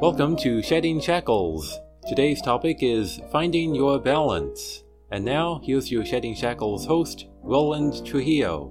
Welcome 0.00 0.36
to 0.38 0.62
Shedding 0.62 1.00
Shackles. 1.00 1.78
Today's 2.06 2.42
topic 2.42 2.82
is 2.82 3.20
Finding 3.32 3.74
Your 3.74 3.98
Balance. 3.98 4.84
And 5.10 5.24
now, 5.24 5.60
here's 5.64 5.90
your 5.90 6.04
Shedding 6.04 6.34
Shackles 6.34 6.84
host, 6.84 7.26
Roland 7.42 8.04
Trujillo. 8.04 8.70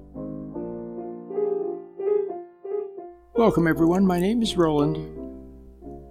Welcome, 3.33 3.67
everyone. 3.67 4.05
My 4.05 4.19
name 4.19 4.43
is 4.43 4.55
Roland. 4.55 5.17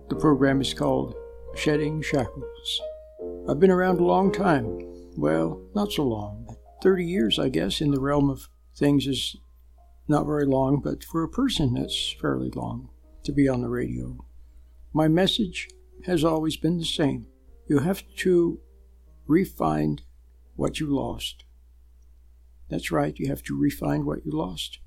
The 0.09 0.17
program 0.17 0.61
is 0.61 0.75
called 0.75 1.15
Shedding 1.55 2.03
Shackles. 2.03 2.81
I've 3.49 3.61
been 3.61 3.71
around 3.71 4.01
a 4.01 4.05
long 4.05 4.33
time. 4.33 4.92
Well, 5.17 5.61
not 5.75 5.93
so 5.93 6.05
long. 6.05 6.57
30 6.83 7.05
years, 7.05 7.39
I 7.39 7.49
guess, 7.49 7.81
in 7.81 7.91
the 7.91 8.01
realm 8.01 8.31
of 8.31 8.49
things 8.77 9.07
is 9.07 9.37
not 10.09 10.27
very 10.27 10.47
long, 10.47 10.81
but 10.81 11.05
for 11.05 11.23
a 11.23 11.29
person, 11.29 11.75
that's 11.75 12.15
fairly 12.21 12.51
long 12.51 12.89
to 13.25 13.33
be 13.33 13.49
on 13.49 13.61
the 13.61 13.69
radio. 13.69 14.25
My 14.93 15.09
message 15.09 15.69
has 16.07 16.25
always 16.25 16.57
been 16.57 16.79
the 16.79 16.85
same. 16.85 17.27
You 17.69 17.79
have 17.79 18.03
to 18.17 18.61
refine 19.27 20.01
what 20.57 20.81
you 20.81 20.87
lost. 20.87 21.45
That's 22.69 22.91
right, 22.91 23.17
you 23.19 23.29
have 23.29 23.43
to 23.45 23.59
refine 23.59 24.05
what 24.05 24.25
you 24.25 24.33
lost. 24.33 24.81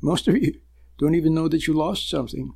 Most 0.00 0.28
of 0.28 0.36
you 0.36 0.60
don't 0.98 1.14
even 1.14 1.34
know 1.34 1.48
that 1.48 1.66
you 1.66 1.74
lost 1.74 2.08
something. 2.08 2.54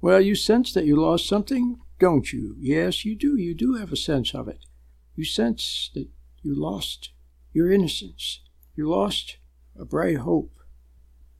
Well, 0.00 0.20
you 0.20 0.34
sense 0.34 0.72
that 0.74 0.84
you 0.84 0.96
lost 0.96 1.26
something, 1.26 1.80
don't 1.98 2.32
you? 2.32 2.54
Yes, 2.58 3.04
you 3.04 3.16
do. 3.16 3.36
You 3.36 3.54
do 3.54 3.74
have 3.74 3.90
a 3.90 3.96
sense 3.96 4.34
of 4.34 4.46
it. 4.48 4.66
You 5.14 5.24
sense 5.24 5.90
that 5.94 6.08
you 6.46 6.54
lost 6.54 7.10
your 7.52 7.72
innocence. 7.72 8.40
You 8.76 8.88
lost 8.88 9.38
a 9.76 9.84
bright 9.84 10.18
hope, 10.18 10.60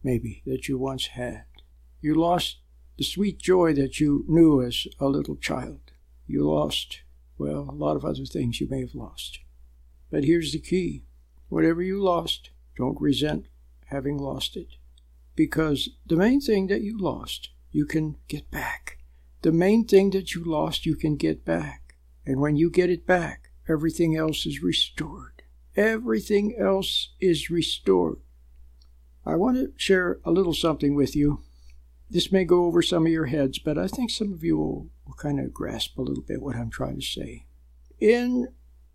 maybe, 0.03 0.43
that 0.47 0.67
you 0.67 0.79
once 0.79 1.07
had. 1.07 1.45
You 2.01 2.17
lost 2.17 2.59
the 2.99 3.05
sweet 3.05 3.39
joy 3.39 3.73
that 3.75 4.01
you 4.01 4.25
knew 4.27 4.61
as 4.61 4.89
a 4.99 5.07
little 5.07 5.37
child. 5.37 5.93
You 6.27 6.45
lost, 6.51 7.03
well, 7.39 7.69
a 7.71 7.73
lot 7.85 7.95
of 7.95 8.05
other 8.05 8.25
things 8.25 8.61
you 8.61 8.67
may 8.69 8.81
have 8.81 8.97
lost. 8.97 9.39
But 10.11 10.25
here's 10.25 10.53
the 10.53 10.59
key 10.59 11.05
whatever 11.49 11.83
you 11.83 12.03
lost, 12.03 12.51
don't 12.77 13.01
resent 13.01 13.47
having 13.87 14.19
lost 14.19 14.57
it. 14.57 14.75
Because 15.37 15.91
the 16.05 16.17
main 16.17 16.41
thing 16.41 16.67
that 16.67 16.83
you 16.83 16.99
lost, 16.99 17.51
you 17.71 17.87
can 17.87 18.17
get 18.27 18.51
back. 18.51 18.99
The 19.43 19.53
main 19.53 19.85
thing 19.85 20.11
that 20.11 20.35
you 20.35 20.43
lost, 20.43 20.85
you 20.85 20.97
can 20.97 21.15
get 21.15 21.45
back. 21.45 21.95
And 22.25 22.41
when 22.41 22.57
you 22.57 22.71
get 22.71 22.91
it 22.91 23.07
back, 23.07 23.46
everything 23.69 24.17
else 24.17 24.47
is 24.47 24.63
restored. 24.63 25.43
Everything 25.77 26.57
else 26.59 27.11
is 27.21 27.51
restored. 27.51 28.19
I 29.25 29.37
want 29.37 29.57
to 29.57 29.73
share 29.77 30.21
a 30.25 30.31
little 30.31 30.55
something 30.55 30.95
with 30.95 31.17
you 31.17 31.43
this 32.09 32.31
may 32.31 32.45
go 32.45 32.65
over 32.65 32.83
some 32.83 33.07
of 33.07 33.13
your 33.13 33.27
heads, 33.27 33.59
but 33.59 33.77
I 33.77 33.89
think 33.89 34.11
some 34.11 34.33
of 34.33 34.45
you 34.45 34.57
will, 34.57 34.89
will 35.05 35.15
kind 35.15 35.41
of 35.41 35.53
grasp 35.53 35.99
a 35.99 36.03
little 36.03 36.23
bit 36.23 36.41
what 36.41 36.57
I'm 36.57 36.71
trying 36.71 37.01
to 37.01 37.05
say. 37.05 37.47
In 37.99 38.49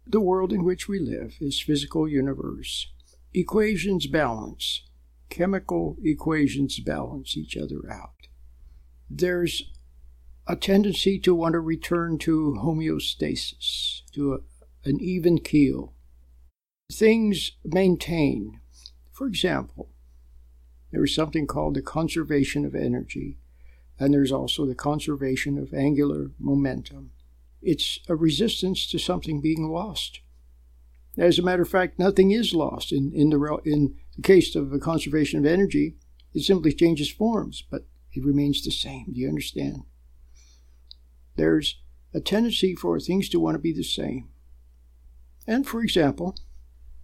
the 0.07 0.21
world 0.21 0.53
in 0.53 0.63
which 0.63 0.87
we 0.87 0.99
live, 0.99 1.35
this 1.39 1.59
physical 1.59 2.07
universe, 2.07 2.91
equations 3.33 4.07
balance. 4.07 4.83
Chemical 5.29 5.97
equations 6.03 6.79
balance 6.79 7.37
each 7.37 7.55
other 7.57 7.89
out. 7.89 8.27
There's 9.09 9.71
a 10.47 10.55
tendency 10.55 11.19
to 11.19 11.35
want 11.35 11.53
to 11.53 11.59
return 11.59 12.17
to 12.19 12.57
homeostasis, 12.61 14.01
to 14.13 14.33
a, 14.33 14.37
an 14.83 14.99
even 14.99 15.39
keel. 15.39 15.93
Things 16.91 17.51
maintain. 17.63 18.59
For 19.11 19.27
example, 19.27 19.89
there 20.91 21.03
is 21.03 21.15
something 21.15 21.47
called 21.47 21.75
the 21.75 21.81
conservation 21.81 22.65
of 22.65 22.75
energy, 22.75 23.37
and 23.99 24.13
there's 24.13 24.31
also 24.31 24.65
the 24.65 24.75
conservation 24.75 25.57
of 25.57 25.73
angular 25.73 26.31
momentum. 26.39 27.11
It's 27.61 27.99
a 28.09 28.15
resistance 28.15 28.87
to 28.87 28.97
something 28.97 29.39
being 29.41 29.69
lost. 29.69 30.21
As 31.17 31.37
a 31.37 31.43
matter 31.43 31.61
of 31.61 31.69
fact, 31.69 31.99
nothing 31.99 32.31
is 32.31 32.53
lost. 32.53 32.91
In, 32.91 33.11
in, 33.13 33.29
the, 33.29 33.59
in 33.65 33.95
the 34.15 34.21
case 34.21 34.55
of 34.55 34.71
the 34.71 34.79
conservation 34.79 35.39
of 35.39 35.45
energy, 35.45 35.95
it 36.33 36.43
simply 36.43 36.73
changes 36.73 37.11
forms, 37.11 37.63
but 37.69 37.85
it 38.13 38.25
remains 38.25 38.63
the 38.63 38.71
same. 38.71 39.11
Do 39.13 39.19
you 39.19 39.27
understand? 39.27 39.83
There's 41.35 41.79
a 42.13 42.19
tendency 42.19 42.75
for 42.75 42.99
things 42.99 43.29
to 43.29 43.39
want 43.39 43.55
to 43.55 43.59
be 43.59 43.73
the 43.73 43.83
same. 43.83 44.30
And 45.47 45.67
for 45.67 45.81
example, 45.81 46.35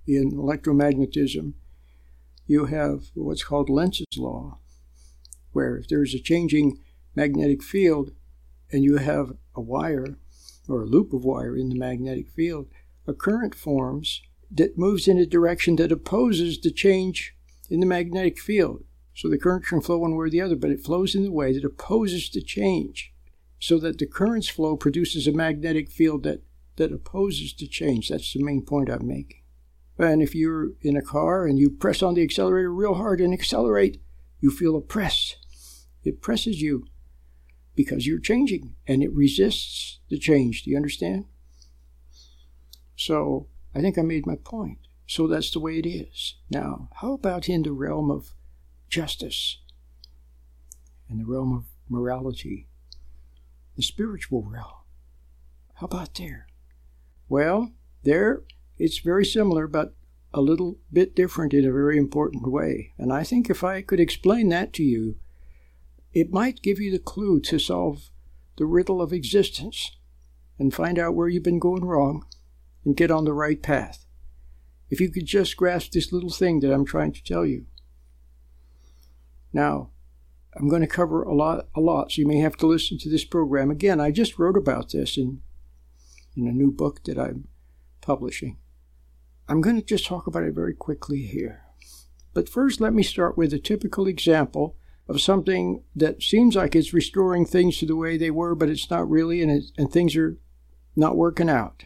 in 0.06 0.31
electromagnetism, 0.31 1.53
you 2.46 2.66
have 2.66 3.08
what's 3.14 3.44
called 3.44 3.70
Lenz's 3.70 4.06
law, 4.18 4.59
where 5.52 5.75
if 5.78 5.88
there's 5.88 6.14
a 6.14 6.20
changing 6.20 6.80
magnetic 7.16 7.62
field 7.64 8.12
and 8.72 8.84
you 8.84 8.98
have 8.98 9.34
a 9.56 9.62
wire 9.62 10.18
or 10.70 10.84
a 10.84 10.86
loop 10.86 11.14
of 11.14 11.24
wire 11.25 11.58
in 11.58 11.70
the 11.70 11.75
magnetic 11.75 12.30
field, 12.30 12.68
a 13.06 13.14
current 13.14 13.56
forms 13.56 14.22
that 14.52 14.78
moves 14.78 15.08
in 15.08 15.18
a 15.18 15.25
direction 15.25 15.75
that 15.78 15.92
opposes 15.92 16.59
the 16.59 16.72
change 16.72 17.36
in 17.69 17.80
the 17.80 17.86
magnetic 17.86 18.40
field. 18.40 18.84
So 19.14 19.28
the 19.28 19.38
current 19.38 19.66
can 19.66 19.81
flow 19.81 19.98
one 19.98 20.12
way 20.16 20.28
or 20.28 20.30
the 20.30 20.42
other, 20.42 20.56
but 20.56 20.69
it 20.69 20.86
flows 20.86 21.16
in 21.16 21.24
the 21.24 21.31
way 21.31 21.52
that 21.54 21.66
opposes 21.66 22.30
the 22.30 22.42
change, 22.42 23.12
so 23.59 23.80
that 23.80 23.98
the 23.98 24.06
current's 24.06 24.48
flow 24.48 24.78
produces 24.78 25.25
a 25.28 25.31
magnetic 25.31 25.90
field 25.90 26.24
that, 26.24 26.42
that 26.77 26.91
opposes 26.91 27.53
the 27.53 27.67
change. 27.67 28.09
That's 28.09 28.33
the 28.33 28.43
main 28.43 28.63
point 28.63 28.89
I'm 28.89 29.07
making. 29.07 29.41
And 29.99 30.21
if 30.21 30.35
you're 30.35 30.71
in 30.81 30.95
a 30.95 31.01
car 31.01 31.45
and 31.45 31.59
you 31.59 31.69
press 31.69 32.01
on 32.01 32.13
the 32.13 32.23
accelerator 32.23 32.71
real 32.71 32.93
hard 32.95 33.19
and 33.19 33.33
accelerate, 33.33 34.01
you 34.39 34.51
feel 34.51 34.75
a 34.75 34.81
press. 34.81 35.35
It 36.03 36.21
presses 36.21 36.61
you 36.61 36.85
because 37.75 38.07
you're 38.07 38.19
changing 38.19 38.75
and 38.88 39.03
it 39.03 39.13
resists 39.13 39.99
the 40.09 40.19
change. 40.19 40.63
Do 40.63 40.71
you 40.71 40.77
understand? 40.77 41.25
So 42.95 43.47
I 43.73 43.81
think 43.81 43.97
I 43.97 44.03
made 44.03 44.25
my 44.25 44.35
point. 44.35 44.79
So 45.07 45.25
that's 45.25 45.51
the 45.51 45.59
way 45.59 45.79
it 45.79 45.88
is. 45.88 46.35
Now, 46.49 46.89
how 47.01 47.13
about 47.13 47.49
in 47.49 47.63
the 47.63 47.71
realm 47.71 48.11
of 48.11 48.33
justice, 48.89 49.59
in 51.09 51.17
the 51.17 51.25
realm 51.25 51.53
of 51.53 51.65
morality, 51.89 52.67
the 53.75 53.83
spiritual 53.83 54.44
realm? 54.44 54.83
How 55.75 55.85
about 55.85 56.15
there? 56.15 56.47
Well, 57.29 57.71
there 58.03 58.43
it's 58.77 58.99
very 58.99 59.25
similar, 59.25 59.67
but 59.67 59.93
a 60.33 60.41
little 60.41 60.77
bit 60.91 61.15
different 61.15 61.53
in 61.53 61.65
a 61.65 61.71
very 61.71 61.97
important 61.97 62.51
way. 62.51 62.93
And 62.97 63.11
I 63.11 63.23
think 63.23 63.49
if 63.49 63.63
I 63.63 63.81
could 63.81 63.99
explain 63.99 64.49
that 64.49 64.73
to 64.73 64.83
you, 64.83 65.15
it 66.13 66.31
might 66.31 66.61
give 66.61 66.79
you 66.79 66.91
the 66.91 66.99
clue 66.99 67.39
to 67.41 67.59
solve 67.59 68.09
the 68.57 68.65
riddle 68.65 69.01
of 69.01 69.13
existence 69.13 69.97
and 70.59 70.73
find 70.73 70.97
out 70.99 71.15
where 71.15 71.27
you've 71.27 71.43
been 71.43 71.59
going 71.59 71.85
wrong 71.85 72.25
and 72.85 72.95
get 72.95 73.11
on 73.11 73.25
the 73.25 73.33
right 73.33 73.61
path. 73.61 74.05
If 74.89 75.01
you 75.01 75.09
could 75.11 75.25
just 75.25 75.57
grasp 75.57 75.91
this 75.91 76.11
little 76.11 76.29
thing 76.29 76.59
that 76.61 76.73
I'm 76.73 76.85
trying 76.85 77.11
to 77.13 77.23
tell 77.23 77.45
you. 77.45 77.65
Now, 79.51 79.89
I'm 80.55 80.69
going 80.69 80.81
to 80.81 80.88
cover 80.88 81.23
a 81.23 81.35
lot, 81.35 81.67
a 81.75 81.81
lot, 81.81 82.11
so 82.11 82.21
you 82.21 82.27
may 82.27 82.39
have 82.39 82.57
to 82.57 82.67
listen 82.67 82.97
to 82.99 83.09
this 83.09 83.25
program 83.25 83.69
again. 83.69 83.99
I 83.99 84.11
just 84.11 84.39
wrote 84.39 84.57
about 84.57 84.91
this 84.91 85.17
in, 85.17 85.41
in 86.38 86.48
a 86.48 86.52
new 86.52 86.72
book 86.72 87.03
that 87.06 87.20
I'm 87.20 87.48
publishing. 88.02 88.58
I'm 89.50 89.62
going 89.62 89.78
to 89.78 89.81
just 89.81 90.06
talk 90.06 90.28
about 90.28 90.44
it 90.44 90.53
very 90.53 90.74
quickly 90.74 91.24
here. 91.24 91.64
But 92.34 92.50
first, 92.50 92.80
let 92.80 92.94
me 92.94 93.03
start 93.03 93.38
with 93.38 93.53
a 93.53 93.59
typical 93.59 94.08
example 94.08 94.75
of 95.09 95.22
something 95.22 95.84
that 95.96 96.22
seems 96.22 96.56
like 96.56 96.75
it's 96.75 96.94
restoring 96.94 97.46
things 97.46 97.78
to 97.78 97.86
the 97.86 97.96
way 97.96 98.18
they 98.18 98.30
were, 98.30 98.56
but 98.56 98.70
it's 98.70 98.90
not 98.90 99.09
really, 99.09 99.42
and, 99.42 99.64
and 99.78 99.92
things 99.92 100.16
are 100.16 100.38
not 100.96 101.16
working 101.16 101.50
out. 101.50 101.86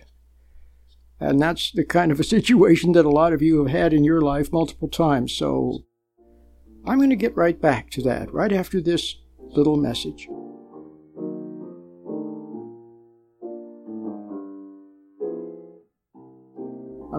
And 1.19 1.39
that's 1.39 1.71
the 1.71 1.85
kind 1.85 2.11
of 2.11 2.19
a 2.19 2.23
situation 2.35 2.93
that 2.93 3.05
a 3.05 3.09
lot 3.09 3.31
of 3.31 3.41
you 3.41 3.59
have 3.59 3.71
had 3.71 3.93
in 3.93 4.03
your 4.03 4.21
life 4.21 4.51
multiple 4.51 4.89
times. 4.89 5.31
So 5.31 5.85
I'm 6.85 6.97
going 6.97 7.11
to 7.11 7.15
get 7.15 7.37
right 7.37 7.61
back 7.61 7.91
to 7.91 8.01
that 8.03 8.33
right 8.33 8.51
after 8.51 8.81
this 8.81 9.17
little 9.39 9.77
message. 9.77 10.27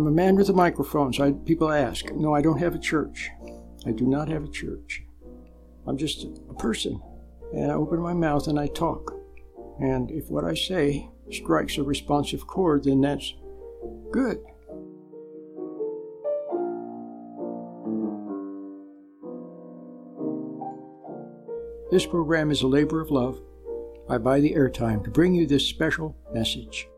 I'm 0.03 0.09
a 0.09 0.11
man 0.11 0.35
with 0.35 0.49
a 0.49 0.53
microphone, 0.53 1.13
so 1.13 1.23
I, 1.23 1.31
people 1.31 1.71
ask. 1.71 2.11
No, 2.11 2.35
I 2.35 2.43
don't 2.43 2.59
have 2.59 2.75
a 2.75 2.79
church. 2.81 3.31
I 3.87 3.93
do 3.93 4.05
not 4.05 4.29
have 4.29 4.43
a 4.43 4.49
church. 4.49 5.05
I'm 5.87 5.97
just 5.97 6.27
a 6.51 6.55
person. 6.55 7.01
And 7.53 7.71
I 7.71 7.77
open 7.77 8.01
my 8.01 8.13
mouth 8.13 8.49
and 8.49 8.59
I 8.59 8.67
talk. 8.67 9.15
And 9.79 10.11
if 10.11 10.29
what 10.29 10.43
I 10.43 10.55
say 10.55 11.09
strikes 11.31 11.79
a 11.79 11.85
responsive 11.85 12.49
chord, 12.49 12.83
then 12.83 13.01
that's 13.01 13.33
good. 14.11 14.39
This 21.93 22.07
program 22.07 22.51
is 22.51 22.63
a 22.63 22.67
labor 22.67 23.01
of 23.01 23.13
love. 23.13 23.41
I 24.11 24.19
buy 24.19 24.41
the 24.41 24.53
airtime 24.53 25.05
to 25.05 25.11
bring 25.11 25.33
you 25.33 25.47
this 25.47 25.65
special 25.65 26.17
message. 26.35 26.89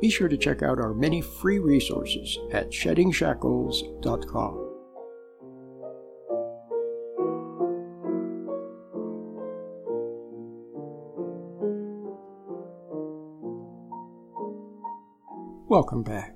Be 0.00 0.10
sure 0.10 0.28
to 0.28 0.36
check 0.36 0.62
out 0.62 0.78
our 0.78 0.92
many 0.94 1.20
free 1.20 1.58
resources 1.58 2.38
at 2.52 2.70
sheddingshackles.com. 2.70 4.64
Welcome 15.68 16.02
back. 16.02 16.34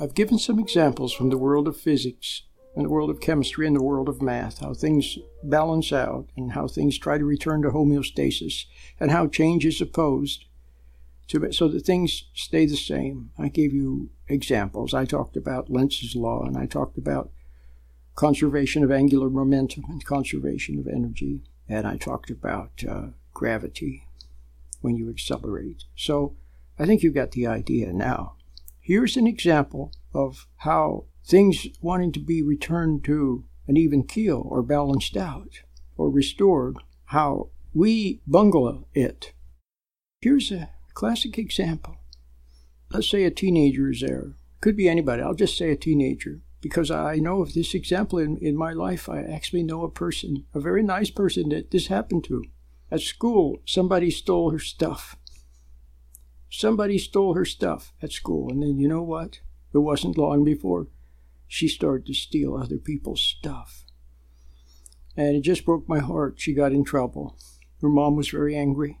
I've 0.00 0.14
given 0.14 0.38
some 0.38 0.58
examples 0.58 1.12
from 1.12 1.28
the 1.28 1.36
world 1.36 1.68
of 1.68 1.76
physics 1.76 2.44
and 2.74 2.86
the 2.86 2.88
world 2.88 3.10
of 3.10 3.20
chemistry 3.20 3.66
and 3.66 3.76
the 3.76 3.82
world 3.82 4.08
of 4.08 4.22
math, 4.22 4.60
how 4.60 4.72
things 4.72 5.18
balance 5.42 5.92
out 5.92 6.28
and 6.36 6.52
how 6.52 6.66
things 6.66 6.96
try 6.96 7.18
to 7.18 7.24
return 7.24 7.62
to 7.62 7.70
homeostasis 7.70 8.64
and 8.98 9.10
how 9.10 9.26
change 9.26 9.66
is 9.66 9.80
opposed 9.80 10.46
to, 11.30 11.52
so 11.52 11.68
that 11.68 11.84
things 11.84 12.24
stay 12.34 12.66
the 12.66 12.76
same. 12.76 13.30
I 13.38 13.48
gave 13.48 13.72
you 13.72 14.10
examples. 14.28 14.94
I 14.94 15.04
talked 15.04 15.36
about 15.36 15.70
Lenz's 15.70 16.14
law 16.14 16.44
and 16.44 16.56
I 16.56 16.66
talked 16.66 16.98
about 16.98 17.30
conservation 18.14 18.84
of 18.84 18.90
angular 18.90 19.30
momentum 19.30 19.84
and 19.88 20.04
conservation 20.04 20.78
of 20.78 20.86
energy. 20.86 21.42
And 21.68 21.86
I 21.86 21.96
talked 21.96 22.30
about 22.30 22.82
uh, 22.88 23.06
gravity 23.32 24.06
when 24.80 24.96
you 24.96 25.08
accelerate. 25.08 25.84
So 25.96 26.36
I 26.78 26.86
think 26.86 27.02
you've 27.02 27.14
got 27.14 27.32
the 27.32 27.46
idea 27.46 27.92
now. 27.92 28.34
Here's 28.80 29.16
an 29.16 29.26
example 29.26 29.92
of 30.12 30.46
how 30.58 31.04
things 31.24 31.66
wanting 31.80 32.12
to 32.12 32.20
be 32.20 32.42
returned 32.42 33.04
to 33.04 33.44
an 33.68 33.76
even 33.76 34.02
keel 34.02 34.46
or 34.50 34.62
balanced 34.62 35.16
out 35.16 35.60
or 35.96 36.10
restored, 36.10 36.76
how 37.06 37.50
we 37.72 38.20
bungle 38.26 38.88
it. 38.94 39.32
Here's 40.20 40.50
a 40.50 40.70
classic 41.00 41.38
example. 41.38 41.96
Let's 42.92 43.08
say 43.08 43.24
a 43.24 43.30
teenager 43.30 43.90
is 43.90 44.02
there. 44.02 44.34
Could 44.60 44.76
be 44.76 44.86
anybody. 44.86 45.22
I'll 45.22 45.32
just 45.32 45.56
say 45.56 45.70
a 45.70 45.76
teenager 45.76 46.42
because 46.60 46.90
I 46.90 47.16
know 47.16 47.40
of 47.40 47.54
this 47.54 47.72
example 47.72 48.18
in, 48.18 48.36
in 48.36 48.54
my 48.54 48.74
life. 48.74 49.08
I 49.08 49.22
actually 49.22 49.62
know 49.62 49.82
a 49.82 49.90
person, 49.90 50.44
a 50.52 50.60
very 50.60 50.82
nice 50.82 51.08
person 51.08 51.48
that 51.48 51.70
this 51.70 51.86
happened 51.86 52.24
to. 52.24 52.44
At 52.90 53.00
school, 53.00 53.62
somebody 53.64 54.10
stole 54.10 54.50
her 54.50 54.58
stuff. 54.58 55.16
Somebody 56.50 56.98
stole 56.98 57.32
her 57.32 57.46
stuff 57.46 57.94
at 58.02 58.12
school, 58.12 58.50
and 58.50 58.62
then 58.62 58.78
you 58.78 58.86
know 58.86 59.02
what? 59.02 59.40
It 59.72 59.78
wasn't 59.78 60.18
long 60.18 60.44
before 60.44 60.88
she 61.48 61.66
started 61.66 62.04
to 62.08 62.12
steal 62.12 62.54
other 62.54 62.76
people's 62.76 63.22
stuff. 63.22 63.86
And 65.16 65.34
it 65.34 65.40
just 65.40 65.64
broke 65.64 65.88
my 65.88 66.00
heart. 66.00 66.34
She 66.36 66.52
got 66.52 66.72
in 66.72 66.84
trouble. 66.84 67.38
Her 67.80 67.88
mom 67.88 68.16
was 68.16 68.28
very 68.28 68.54
angry, 68.54 68.98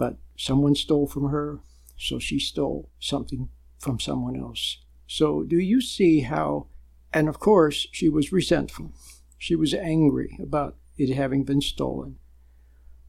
but 0.00 0.16
someone 0.34 0.74
stole 0.74 1.06
from 1.06 1.28
her, 1.28 1.60
so 1.98 2.18
she 2.18 2.38
stole 2.38 2.88
something 2.98 3.50
from 3.78 4.00
someone 4.00 4.34
else. 4.34 4.78
So, 5.06 5.42
do 5.42 5.58
you 5.58 5.82
see 5.82 6.20
how? 6.20 6.68
And 7.12 7.28
of 7.28 7.38
course, 7.38 7.86
she 7.92 8.08
was 8.08 8.32
resentful. 8.32 8.94
She 9.36 9.54
was 9.54 9.74
angry 9.74 10.38
about 10.42 10.76
it 10.96 11.14
having 11.14 11.44
been 11.44 11.60
stolen. 11.60 12.16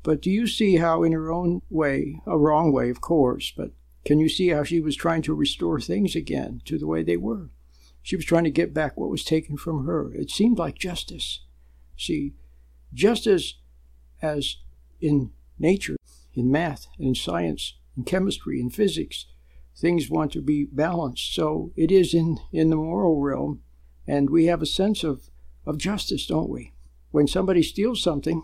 But 0.03 0.21
do 0.21 0.29
you 0.29 0.47
see 0.47 0.75
how, 0.77 1.03
in 1.03 1.13
her 1.13 1.31
own 1.31 1.61
way, 1.69 2.21
a 2.25 2.37
wrong 2.37 2.73
way, 2.73 2.89
of 2.89 2.99
course, 2.99 3.53
but 3.55 3.71
can 4.03 4.19
you 4.19 4.27
see 4.27 4.49
how 4.49 4.65
she 4.65 4.81
was 4.81 4.97
trying 4.97 5.21
to 5.21 5.33
restore 5.33 5.79
things 5.79 6.13
again 6.13 6.61
to 6.65 6.77
the 6.77 6.87
way 6.87 7.03
they 7.03 7.15
were? 7.15 7.51
She 8.03 8.17
was 8.17 8.25
trying 8.25 8.43
to 8.43 8.51
get 8.51 8.73
back 8.73 8.97
what 8.97 9.09
was 9.09 9.23
taken 9.23 9.55
from 9.55 9.85
her. 9.85 10.11
It 10.13 10.29
seemed 10.29 10.57
like 10.57 10.75
justice. 10.77 11.45
See, 11.95 12.33
just 12.93 13.27
as, 13.27 13.53
as 14.21 14.57
in 14.99 15.31
nature, 15.57 15.95
in 16.33 16.51
math, 16.51 16.87
in 16.97 17.15
science, 17.15 17.75
in 17.97 18.03
chemistry, 18.03 18.59
in 18.59 18.69
physics, 18.69 19.25
things 19.75 20.09
want 20.09 20.31
to 20.33 20.41
be 20.41 20.65
balanced. 20.65 21.33
So 21.33 21.71
it 21.75 21.91
is 21.91 22.13
in, 22.13 22.39
in 22.51 22.69
the 22.69 22.75
moral 22.75 23.19
realm, 23.19 23.61
and 24.07 24.29
we 24.29 24.45
have 24.45 24.61
a 24.61 24.65
sense 24.65 25.03
of, 25.03 25.29
of 25.65 25.77
justice, 25.77 26.25
don't 26.25 26.49
we? 26.49 26.73
When 27.11 27.27
somebody 27.27 27.63
steals 27.63 28.01
something, 28.01 28.43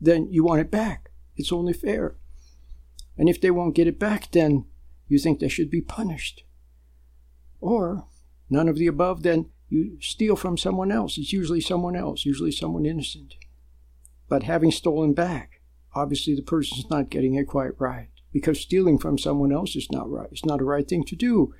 then 0.00 0.28
you 0.30 0.44
want 0.44 0.60
it 0.60 0.70
back. 0.70 1.10
It's 1.36 1.52
only 1.52 1.72
fair. 1.72 2.16
And 3.16 3.28
if 3.28 3.40
they 3.40 3.50
won't 3.50 3.74
get 3.74 3.86
it 3.86 3.98
back, 3.98 4.30
then 4.32 4.66
you 5.08 5.18
think 5.18 5.40
they 5.40 5.48
should 5.48 5.70
be 5.70 5.80
punished. 5.80 6.44
Or, 7.60 8.06
none 8.48 8.68
of 8.68 8.76
the 8.76 8.86
above, 8.86 9.22
then 9.22 9.50
you 9.68 9.98
steal 10.00 10.36
from 10.36 10.56
someone 10.56 10.92
else. 10.92 11.18
It's 11.18 11.32
usually 11.32 11.60
someone 11.60 11.96
else, 11.96 12.24
usually 12.24 12.52
someone 12.52 12.86
innocent. 12.86 13.34
But 14.28 14.44
having 14.44 14.70
stolen 14.70 15.14
back, 15.14 15.57
obviously 15.98 16.34
the 16.34 16.42
person's 16.42 16.88
not 16.90 17.10
getting 17.10 17.34
it 17.34 17.46
quite 17.46 17.78
right 17.78 18.08
because 18.32 18.60
stealing 18.60 18.98
from 18.98 19.18
someone 19.18 19.52
else 19.52 19.74
is 19.74 19.90
not 19.90 20.10
right. 20.10 20.28
It's 20.30 20.44
not 20.44 20.60
a 20.60 20.64
right 20.64 20.86
thing 20.86 21.04
to 21.04 21.16
do. 21.16 21.54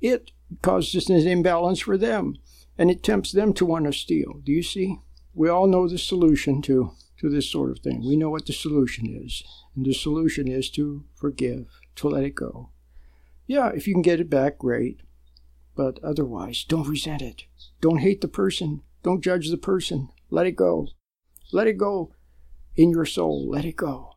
It 0.00 0.32
causes 0.62 1.10
an 1.10 1.16
imbalance 1.26 1.80
for 1.80 1.96
them 1.96 2.36
and 2.78 2.90
it 2.90 3.02
tempts 3.02 3.32
them 3.32 3.52
to 3.54 3.66
want 3.66 3.84
to 3.84 3.92
steal. 3.92 4.40
Do 4.42 4.52
you 4.52 4.62
see? 4.62 4.98
We 5.34 5.48
all 5.48 5.66
know 5.66 5.88
the 5.88 5.98
solution 5.98 6.62
to, 6.62 6.92
to 7.18 7.28
this 7.28 7.50
sort 7.50 7.70
of 7.70 7.80
thing. 7.80 8.00
We 8.00 8.16
know 8.16 8.30
what 8.30 8.46
the 8.46 8.52
solution 8.52 9.06
is. 9.06 9.42
And 9.76 9.86
the 9.86 9.94
solution 9.94 10.48
is 10.48 10.70
to 10.70 11.04
forgive, 11.14 11.66
to 11.96 12.08
let 12.08 12.24
it 12.24 12.34
go. 12.34 12.70
Yeah, 13.46 13.68
if 13.68 13.86
you 13.86 13.94
can 13.94 14.02
get 14.02 14.20
it 14.20 14.30
back, 14.30 14.58
great. 14.58 15.00
But 15.74 15.98
otherwise, 16.02 16.64
don't 16.64 16.88
resent 16.88 17.22
it. 17.22 17.44
Don't 17.80 17.98
hate 17.98 18.20
the 18.20 18.28
person. 18.28 18.82
Don't 19.02 19.24
judge 19.24 19.50
the 19.50 19.56
person. 19.56 20.10
Let 20.30 20.46
it 20.46 20.56
go. 20.56 20.88
Let 21.52 21.66
it 21.66 21.78
go 21.78 22.12
in 22.76 22.90
your 22.90 23.04
soul. 23.04 23.48
Let 23.50 23.64
it 23.64 23.76
go. 23.76 24.16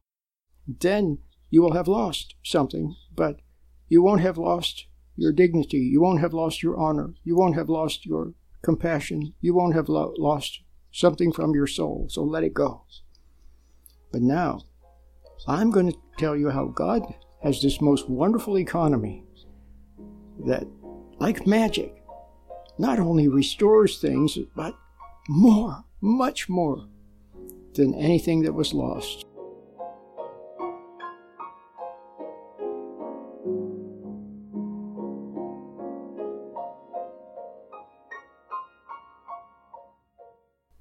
Then 0.68 1.20
you 1.50 1.62
will 1.62 1.74
have 1.74 1.88
lost 1.88 2.36
something, 2.44 2.96
but 3.14 3.38
you 3.88 4.02
won't 4.02 4.22
have 4.22 4.38
lost 4.38 4.88
your 5.16 5.32
dignity. 5.32 5.78
You 5.78 6.02
won't 6.02 6.22
have 6.22 6.34
lost 6.34 6.64
your 6.64 6.78
honor. 6.78 7.14
You 7.24 7.36
won't 7.36 7.56
have 7.56 7.70
lost 7.70 8.06
your 8.06 8.34
compassion. 8.62 9.34
You 9.42 9.54
won't 9.54 9.76
have 9.76 9.90
lo- 9.90 10.14
lost 10.18 10.62
something 10.92 11.32
from 11.32 11.54
your 11.54 11.68
soul. 11.68 12.08
So 12.10 12.24
let 12.24 12.44
it 12.44 12.54
go. 12.54 12.86
But 14.12 14.22
now, 14.22 14.62
I'm 15.48 15.72
going 15.72 15.92
to 15.92 15.98
tell 16.18 16.36
you 16.36 16.50
how 16.50 16.66
God 16.68 17.04
has 17.44 17.62
this 17.62 17.82
most 17.82 18.10
wonderful 18.10 18.58
economy 18.58 19.24
that, 20.46 20.66
like 21.20 21.46
magic, 21.46 22.04
not 22.78 23.00
only 23.00 23.28
restores 23.28 24.00
things, 24.00 24.38
but 24.56 24.76
more, 25.30 25.84
much 26.02 26.50
more 26.50 26.88
than 27.76 27.94
anything 27.94 28.42
that 28.44 28.54
was 28.54 28.74
lost. 28.74 29.26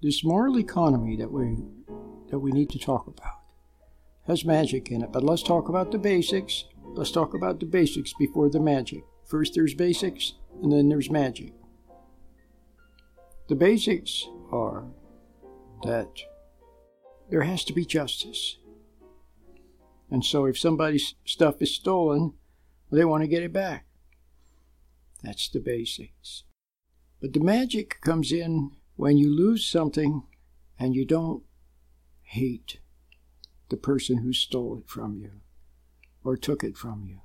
This 0.03 0.23
moral 0.23 0.59
economy 0.59 1.17
that 1.17 1.33
we 1.33 1.57
that 2.31 2.39
we 2.39 2.53
need 2.53 2.69
to 2.71 2.79
talk 2.79 3.07
about 3.07 3.41
has 4.27 4.45
magic 4.45 4.91
in 4.91 5.03
it. 5.03 5.13
But 5.13 5.23
let's 5.23 5.43
talk 5.43 5.69
about 5.69 5.93
the 5.93 5.99
basics. 5.99 6.65
Let's 6.85 7.11
talk 7.11 7.33
about 7.33 7.59
the 7.59 7.67
basics 7.67 8.13
before 8.19 8.51
the 8.51 8.61
magic. 8.61 9.05
First, 9.25 9.55
there's 9.55 9.75
basics, 9.75 10.35
and 10.63 10.71
then 10.71 10.89
there's 10.89 11.11
magic. 11.11 11.55
The 13.49 13.55
basics 13.55 14.29
are 14.53 14.85
that 15.85 16.09
there 17.31 17.43
has 17.43 17.65
to 17.65 17.73
be 17.73 17.85
justice. 17.85 18.59
And 20.11 20.25
so, 20.25 20.45
if 20.45 20.59
somebody's 20.59 21.15
stuff 21.25 21.61
is 21.61 21.75
stolen, 21.75 22.35
they 22.93 23.05
want 23.05 23.23
to 23.23 23.29
get 23.29 23.43
it 23.43 23.53
back. 23.53 23.87
That's 25.23 25.49
the 25.49 25.61
basics. 25.61 26.45
But 27.21 27.33
the 27.33 27.41
magic 27.41 28.01
comes 28.03 28.31
in 28.31 28.73
when 28.97 29.17
you 29.17 29.35
lose 29.35 29.67
something 29.67 30.25
and 30.79 30.95
you 30.95 31.05
don't 31.05 31.43
hate 32.23 32.79
the 33.71 33.77
person 33.77 34.19
who 34.19 34.33
stole 34.33 34.79
it 34.79 34.89
from 34.89 35.17
you 35.17 35.41
or 36.23 36.37
took 36.37 36.63
it 36.63 36.77
from 36.77 37.05
you. 37.07 37.21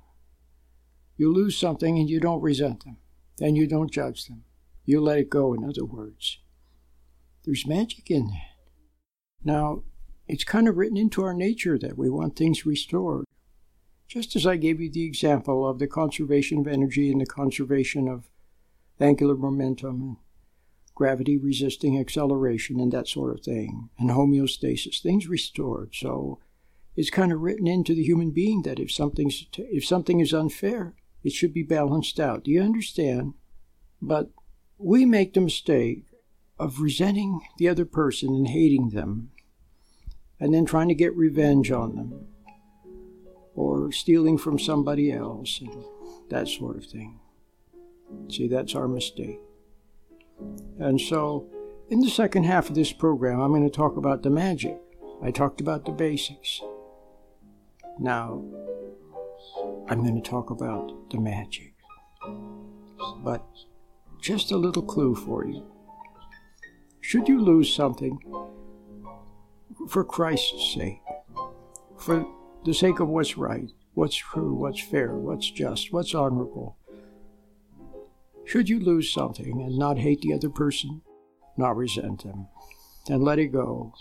You 1.16 1.32
lose 1.32 1.58
something 1.58 1.98
and 1.98 2.08
you 2.08 2.18
don't 2.18 2.40
resent 2.40 2.84
them, 2.84 2.96
then 3.36 3.54
you 3.54 3.66
don't 3.66 3.92
judge 3.92 4.26
them. 4.26 4.44
You 4.86 5.00
let 5.00 5.18
it 5.18 5.30
go, 5.30 5.52
in 5.52 5.62
other 5.62 5.84
words. 5.84 6.38
There's 7.44 7.66
magic 7.66 8.10
in 8.10 8.28
that. 8.28 8.49
Now, 9.42 9.82
it's 10.28 10.44
kind 10.44 10.68
of 10.68 10.76
written 10.76 10.96
into 10.96 11.22
our 11.22 11.34
nature 11.34 11.78
that 11.78 11.98
we 11.98 12.08
want 12.10 12.36
things 12.36 12.66
restored. 12.66 13.24
Just 14.06 14.36
as 14.36 14.46
I 14.46 14.56
gave 14.56 14.80
you 14.80 14.90
the 14.90 15.04
example 15.04 15.68
of 15.68 15.78
the 15.78 15.86
conservation 15.86 16.58
of 16.58 16.66
energy 16.66 17.10
and 17.10 17.20
the 17.20 17.26
conservation 17.26 18.08
of 18.08 18.28
angular 19.00 19.36
momentum 19.36 20.02
and 20.02 20.16
gravity 20.94 21.38
resisting 21.38 21.98
acceleration 21.98 22.78
and 22.78 22.92
that 22.92 23.08
sort 23.08 23.32
of 23.32 23.42
thing, 23.42 23.88
and 23.98 24.10
homeostasis, 24.10 25.00
things 25.00 25.26
restored. 25.26 25.94
So 25.94 26.38
it's 26.94 27.08
kind 27.08 27.32
of 27.32 27.40
written 27.40 27.66
into 27.66 27.94
the 27.94 28.04
human 28.04 28.32
being 28.32 28.62
that 28.62 28.78
if 28.78 28.92
something's 28.92 29.46
if 29.56 29.84
something 29.84 30.20
is 30.20 30.34
unfair, 30.34 30.94
it 31.24 31.32
should 31.32 31.54
be 31.54 31.62
balanced 31.62 32.20
out. 32.20 32.44
Do 32.44 32.50
you 32.50 32.60
understand? 32.60 33.34
But 34.02 34.30
we 34.76 35.04
make 35.04 35.32
the 35.32 35.40
mistake 35.40 36.04
of 36.60 36.80
resenting 36.80 37.40
the 37.56 37.68
other 37.68 37.86
person 37.86 38.34
and 38.34 38.48
hating 38.48 38.90
them, 38.90 39.30
and 40.38 40.52
then 40.52 40.66
trying 40.66 40.88
to 40.88 40.94
get 40.94 41.16
revenge 41.16 41.70
on 41.70 41.96
them, 41.96 42.26
or 43.54 43.90
stealing 43.90 44.36
from 44.36 44.58
somebody 44.58 45.10
else. 45.10 45.58
And 45.60 45.84
that 46.28 46.48
sort 46.48 46.76
of 46.76 46.84
thing. 46.84 47.18
See, 48.28 48.46
that's 48.46 48.74
our 48.74 48.86
mistake. 48.86 49.40
And 50.78 51.00
so, 51.00 51.46
in 51.88 52.00
the 52.00 52.10
second 52.10 52.44
half 52.44 52.68
of 52.68 52.74
this 52.74 52.92
program, 52.92 53.40
I'm 53.40 53.52
going 53.52 53.68
to 53.68 53.74
talk 53.74 53.96
about 53.96 54.22
the 54.22 54.30
magic. 54.30 54.78
I 55.22 55.30
talked 55.30 55.62
about 55.62 55.86
the 55.86 55.92
basics. 55.92 56.60
Now, 57.98 58.44
I'm 59.88 60.02
going 60.02 60.20
to 60.20 60.30
talk 60.30 60.50
about 60.50 61.10
the 61.10 61.18
magic. 61.18 61.72
But 63.24 63.46
just 64.20 64.52
a 64.52 64.56
little 64.56 64.82
clue 64.82 65.14
for 65.14 65.46
you. 65.46 65.64
Should 67.00 67.28
you 67.28 67.40
lose 67.40 67.74
something, 67.74 68.18
for 69.88 70.04
Christ's 70.04 70.74
sake, 70.74 71.00
for 71.98 72.26
the 72.64 72.74
sake 72.74 73.00
of 73.00 73.08
what's 73.08 73.36
right, 73.36 73.70
what's 73.94 74.16
true, 74.16 74.54
what's 74.54 74.80
fair, 74.80 75.14
what's 75.14 75.50
just, 75.50 75.92
what's 75.92 76.14
honorable, 76.14 76.76
should 78.44 78.68
you 78.68 78.80
lose 78.80 79.12
something 79.12 79.60
and 79.62 79.78
not 79.78 79.98
hate 79.98 80.20
the 80.22 80.32
other 80.32 80.50
person, 80.50 81.02
not 81.56 81.76
resent 81.76 82.24
them, 82.24 82.48
and 83.08 83.22
let 83.22 83.38
it 83.38 83.48
go 83.48 83.94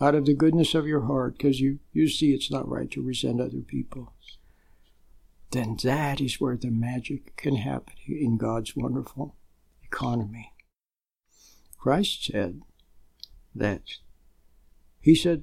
out 0.00 0.14
of 0.14 0.24
the 0.24 0.34
goodness 0.34 0.74
of 0.74 0.86
your 0.86 1.02
heart 1.02 1.36
because 1.36 1.60
you, 1.60 1.78
you 1.92 2.08
see 2.08 2.32
it's 2.32 2.50
not 2.50 2.68
right 2.68 2.90
to 2.90 3.02
resent 3.02 3.40
other 3.40 3.60
people, 3.60 4.12
then 5.50 5.76
that 5.82 6.20
is 6.20 6.40
where 6.40 6.56
the 6.56 6.70
magic 6.70 7.36
can 7.36 7.56
happen 7.56 7.94
in 8.08 8.36
God's 8.38 8.74
wonderful 8.74 9.36
economy. 9.84 10.51
Christ 11.82 12.26
said 12.26 12.60
that 13.56 13.82
He 15.00 15.16
said, 15.16 15.42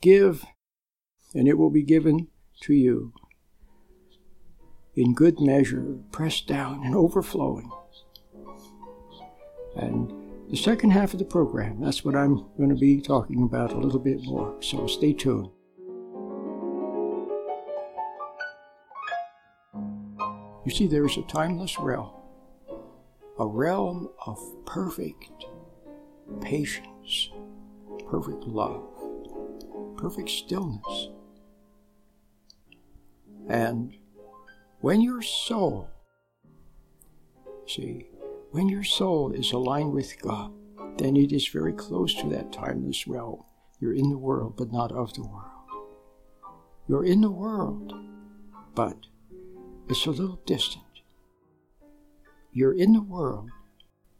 Give, 0.00 0.44
and 1.34 1.48
it 1.48 1.58
will 1.58 1.70
be 1.70 1.82
given 1.82 2.28
to 2.60 2.72
you 2.72 3.12
in 4.94 5.12
good 5.12 5.40
measure, 5.40 5.96
pressed 6.12 6.46
down 6.46 6.84
and 6.84 6.94
overflowing. 6.94 7.68
And 9.74 10.12
the 10.48 10.56
second 10.56 10.90
half 10.90 11.14
of 11.14 11.18
the 11.18 11.24
program, 11.24 11.80
that's 11.80 12.04
what 12.04 12.14
I'm 12.14 12.46
going 12.56 12.68
to 12.68 12.76
be 12.76 13.00
talking 13.00 13.42
about 13.42 13.72
a 13.72 13.76
little 13.76 13.98
bit 13.98 14.22
more, 14.22 14.56
so 14.62 14.86
stay 14.86 15.12
tuned. 15.12 15.50
You 20.64 20.70
see, 20.70 20.86
there 20.86 21.06
is 21.06 21.16
a 21.16 21.22
timeless 21.22 21.76
realm, 21.80 22.19
a 23.40 23.46
realm 23.46 24.06
of 24.26 24.38
perfect 24.66 25.46
patience, 26.42 27.30
perfect 28.06 28.44
love, 28.44 28.86
perfect 29.96 30.28
stillness. 30.28 31.08
And 33.48 33.96
when 34.82 35.00
your 35.00 35.22
soul, 35.22 35.88
see, 37.66 38.08
when 38.50 38.68
your 38.68 38.84
soul 38.84 39.32
is 39.32 39.52
aligned 39.52 39.94
with 39.94 40.20
God, 40.20 40.52
then 40.98 41.16
it 41.16 41.32
is 41.32 41.48
very 41.48 41.72
close 41.72 42.14
to 42.16 42.28
that 42.28 42.52
timeless 42.52 43.06
realm. 43.06 43.42
You're 43.80 43.94
in 43.94 44.10
the 44.10 44.18
world, 44.18 44.54
but 44.58 44.70
not 44.70 44.92
of 44.92 45.14
the 45.14 45.22
world. 45.22 45.46
You're 46.86 47.06
in 47.06 47.22
the 47.22 47.30
world, 47.30 47.94
but 48.74 48.98
it's 49.88 50.04
a 50.04 50.10
little 50.10 50.42
distant. 50.44 50.84
You're 52.52 52.74
in 52.74 52.92
the 52.92 53.02
world, 53.02 53.50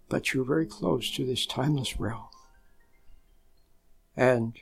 but 0.08 0.32
you're 0.32 0.44
very 0.44 0.66
close 0.66 1.10
to 1.12 1.26
this 1.26 1.46
timeless 1.46 1.98
realm. 1.98 2.28
And 4.16 4.56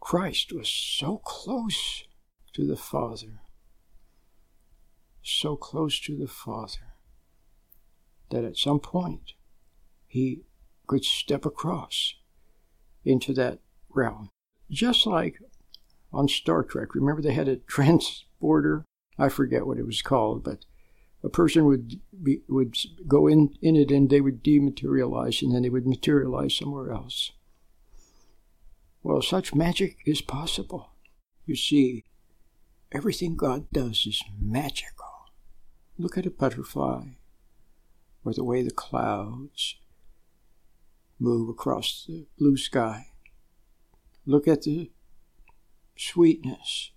Christ 0.00 0.52
was 0.52 0.68
so 0.68 1.18
close 1.18 2.04
to 2.52 2.66
the 2.66 2.76
Father, 2.76 3.40
so 5.22 5.56
close 5.56 5.98
to 6.00 6.16
the 6.16 6.28
Father, 6.28 6.94
that 8.30 8.44
at 8.44 8.56
some 8.56 8.80
point 8.80 9.32
he 10.06 10.42
could 10.86 11.04
step 11.04 11.44
across 11.44 12.14
into 13.04 13.32
that 13.32 13.60
realm. 13.88 14.28
Just 14.70 15.06
like 15.06 15.38
on 16.12 16.28
Star 16.28 16.62
Trek, 16.62 16.94
remember 16.94 17.22
they 17.22 17.34
had 17.34 17.48
a 17.48 17.56
transporter? 17.68 18.84
I 19.18 19.28
forget 19.28 19.66
what 19.66 19.78
it 19.78 19.86
was 19.86 20.02
called, 20.02 20.44
but 20.44 20.64
a 21.24 21.28
person 21.28 21.64
would 21.66 22.00
be, 22.22 22.42
would 22.48 22.76
go 23.06 23.26
in, 23.26 23.54
in 23.62 23.76
it 23.76 23.90
and 23.90 24.10
they 24.10 24.20
would 24.20 24.42
dematerialize 24.42 25.42
and 25.42 25.54
then 25.54 25.62
they 25.62 25.68
would 25.68 25.86
materialize 25.86 26.56
somewhere 26.56 26.92
else. 26.92 27.32
Well, 29.02 29.22
such 29.22 29.54
magic 29.54 29.98
is 30.04 30.20
possible. 30.20 30.90
You 31.46 31.56
see, 31.56 32.04
everything 32.90 33.36
God 33.36 33.66
does 33.72 34.04
is 34.06 34.22
magical. 34.40 35.06
Look 35.98 36.16
at 36.16 36.26
a 36.26 36.30
butterfly, 36.30 37.02
or 38.24 38.32
the 38.32 38.44
way 38.44 38.62
the 38.62 38.70
clouds 38.70 39.76
move 41.18 41.48
across 41.48 42.04
the 42.06 42.26
blue 42.38 42.56
sky. 42.56 43.08
Look 44.24 44.46
at 44.48 44.62
the 44.62 44.90
sweetness 45.96 46.90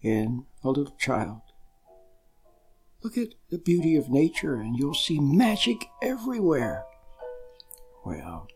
in 0.00 0.46
a 0.62 0.68
little 0.68 0.96
child. 0.98 1.40
Look 3.04 3.18
at 3.18 3.34
the 3.50 3.58
beauty 3.58 3.96
of 3.96 4.08
nature, 4.08 4.54
and 4.54 4.78
you'll 4.78 4.94
see 4.94 5.20
magic 5.20 5.76
everywhere. 6.02 6.86
Well, 8.02 8.48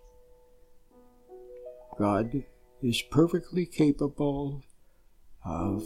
God 1.98 2.44
is 2.82 3.02
perfectly 3.02 3.66
capable 3.66 4.62
of 5.44 5.84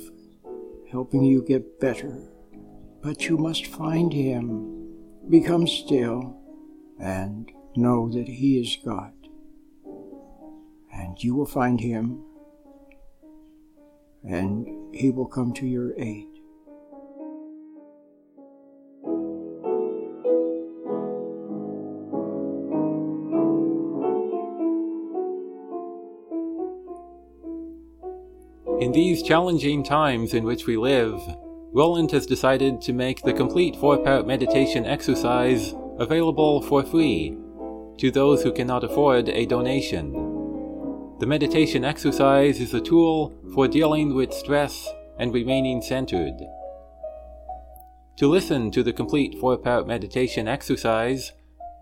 helping 0.93 1.25
you 1.25 1.43
get 1.43 1.81
better, 1.81 2.31
but 3.03 3.29
you 3.29 3.37
must 3.37 3.67
find 3.67 4.13
Him, 4.13 4.95
become 5.29 5.67
still, 5.67 6.37
and 7.01 7.51
know 7.75 8.09
that 8.11 8.29
He 8.29 8.61
is 8.61 8.79
God. 8.85 9.13
And 10.95 11.21
you 11.21 11.35
will 11.35 11.47
find 11.47 11.81
Him, 11.81 12.23
and 14.23 14.95
He 14.95 15.11
will 15.11 15.27
come 15.27 15.53
to 15.55 15.67
your 15.67 15.99
aid. 15.99 16.32
In 28.93 29.01
these 29.01 29.23
challenging 29.23 29.83
times 29.83 30.35
in 30.35 30.45
which 30.45 30.67
we 30.67 30.77
live, 30.77 31.19
Roland 31.73 32.11
has 32.11 32.27
decided 32.27 32.83
to 32.83 32.93
make 32.93 33.23
the 33.23 33.33
complete 33.33 33.75
four 33.77 33.97
part 33.97 34.27
meditation 34.27 34.85
exercise 34.85 35.75
available 35.99 36.61
for 36.61 36.83
free 36.83 37.35
to 37.97 38.11
those 38.11 38.43
who 38.43 38.53
cannot 38.53 38.85
afford 38.85 39.31
a 39.31 39.47
donation. 39.47 40.13
The 41.21 41.27
meditation 41.27 41.87
exercise 41.87 42.61
is 42.61 42.75
a 42.75 42.83
tool 42.83 43.33
for 43.55 43.67
dealing 43.67 44.15
with 44.15 44.35
stress 44.35 44.87
and 45.19 45.33
remaining 45.33 45.81
centered. 45.81 46.37
To 48.19 48.29
listen 48.29 48.71
to 48.73 48.83
the 48.83 48.93
complete 48.93 49.39
four 49.41 49.57
part 49.57 49.87
meditation 49.87 50.47
exercise, 50.47 51.33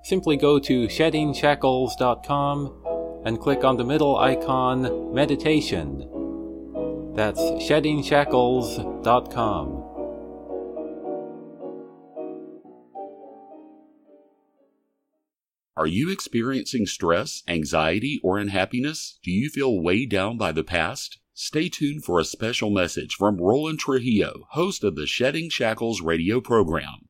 simply 0.05 0.37
go 0.37 0.61
to 0.61 0.87
sheddingshackles.com 0.87 3.23
and 3.25 3.41
click 3.41 3.65
on 3.65 3.79
the 3.79 3.85
middle 3.85 4.17
icon 4.17 5.13
Meditation 5.13 6.20
that's 7.21 7.41
sheddingshackles.com. 7.41 9.85
Are 15.77 15.87
you 15.87 16.11
experiencing 16.11 16.87
stress, 16.87 17.43
anxiety, 17.47 18.21
or 18.25 18.39
unhappiness? 18.39 19.19
Do 19.23 19.31
you 19.31 19.51
feel 19.51 19.83
weighed 19.83 20.09
down 20.09 20.39
by 20.39 20.53
the 20.53 20.65
past? 20.65 21.19
Stay 21.35 21.69
tuned 21.69 22.07
for 22.07 22.19
a 22.19 22.25
special 22.25 22.71
message 22.71 23.17
from 23.17 23.37
Roland 23.37 23.81
Trujillo, 23.81 24.47
host 24.53 24.83
of 24.83 24.97
the 24.97 25.07
Shedding 25.07 25.51
Shackles 25.51 26.01
radio 26.01 26.41
program. 26.41 27.10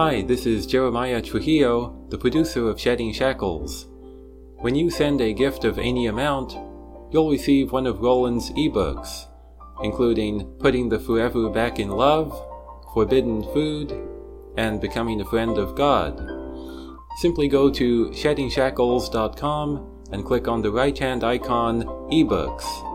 Hi, 0.00 0.22
this 0.22 0.46
is 0.46 0.64
Jeremiah 0.64 1.20
Trujillo, 1.20 1.94
the 2.08 2.16
producer 2.16 2.70
of 2.70 2.80
Shedding 2.80 3.12
Shackles. 3.12 3.86
When 4.56 4.74
you 4.74 4.88
send 4.88 5.20
a 5.20 5.34
gift 5.34 5.66
of 5.66 5.78
any 5.78 6.06
amount, 6.06 6.52
you'll 7.12 7.28
receive 7.28 7.70
one 7.70 7.86
of 7.86 8.00
Roland's 8.00 8.50
ebooks. 8.52 9.26
including 9.82 10.46
putting 10.58 10.88
the 10.88 10.98
Forever 10.98 11.50
back 11.50 11.78
in 11.78 11.90
love, 11.90 12.32
forbidden 12.94 13.42
food, 13.52 13.92
and 14.56 14.80
becoming 14.80 15.20
a 15.20 15.26
friend 15.26 15.58
of 15.58 15.74
God. 15.74 16.16
Simply 17.18 17.46
go 17.46 17.68
to 17.68 18.08
sheddingshackles.com 18.08 20.06
and 20.12 20.24
click 20.24 20.48
on 20.48 20.62
the 20.62 20.72
right 20.72 20.98
hand 20.98 21.24
icon 21.24 21.82
eBooks. 22.10 22.89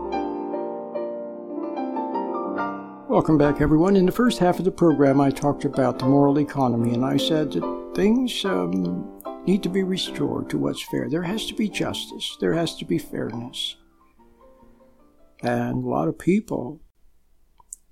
Welcome 3.16 3.38
back, 3.38 3.62
everyone. 3.62 3.96
In 3.96 4.04
the 4.04 4.12
first 4.12 4.40
half 4.40 4.58
of 4.58 4.66
the 4.66 4.70
program, 4.70 5.22
I 5.22 5.30
talked 5.30 5.64
about 5.64 5.98
the 5.98 6.04
moral 6.04 6.38
economy, 6.38 6.92
and 6.92 7.02
I 7.02 7.16
said 7.16 7.50
that 7.52 7.92
things 7.94 8.44
um, 8.44 9.22
need 9.46 9.62
to 9.62 9.70
be 9.70 9.82
restored 9.82 10.50
to 10.50 10.58
what's 10.58 10.82
fair. 10.82 11.08
There 11.08 11.22
has 11.22 11.46
to 11.46 11.54
be 11.54 11.70
justice, 11.70 12.36
there 12.42 12.52
has 12.52 12.76
to 12.76 12.84
be 12.84 12.98
fairness. 12.98 13.76
And 15.42 15.82
a 15.82 15.88
lot 15.88 16.08
of 16.08 16.18
people, 16.18 16.82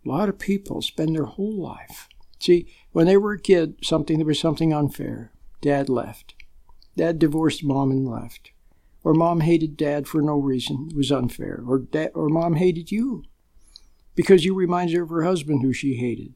a 0.05 0.11
lot 0.11 0.29
of 0.29 0.39
people 0.39 0.83
spend 0.83 1.17
their 1.17 1.25
whole 1.25 1.59
life. 1.59 2.07
See, 2.39 2.67
when 2.93 3.07
they 3.07 3.17
were 3.17 3.33
a 3.33 3.41
kid, 3.41 3.77
something 3.83 4.19
there 4.19 4.27
was 4.27 4.39
something 4.39 4.75
unfair. 4.75 5.33
Dad 5.63 5.89
left. 5.89 6.35
Dad 6.99 7.19
divorced 7.19 7.65
mom 7.65 7.91
and 7.91 8.07
left. 8.07 8.51
Or 9.03 9.15
mom 9.15 9.41
hated 9.41 9.79
dad 9.79 10.07
for 10.07 10.21
no 10.21 10.37
reason. 10.37 10.89
It 10.91 10.97
was 10.99 11.11
unfair. 11.11 11.65
Or 11.67 11.79
dad 11.79 12.11
or 12.15 12.29
mom 12.29 12.57
hated 12.57 12.91
you 12.91 13.23
because 14.15 14.45
you 14.45 14.55
reminded 14.55 14.97
her 14.97 15.03
of 15.03 15.11
her 15.11 15.25
husband 15.25 15.63
who 15.63 15.73
she 15.73 15.97
hated. 15.97 16.35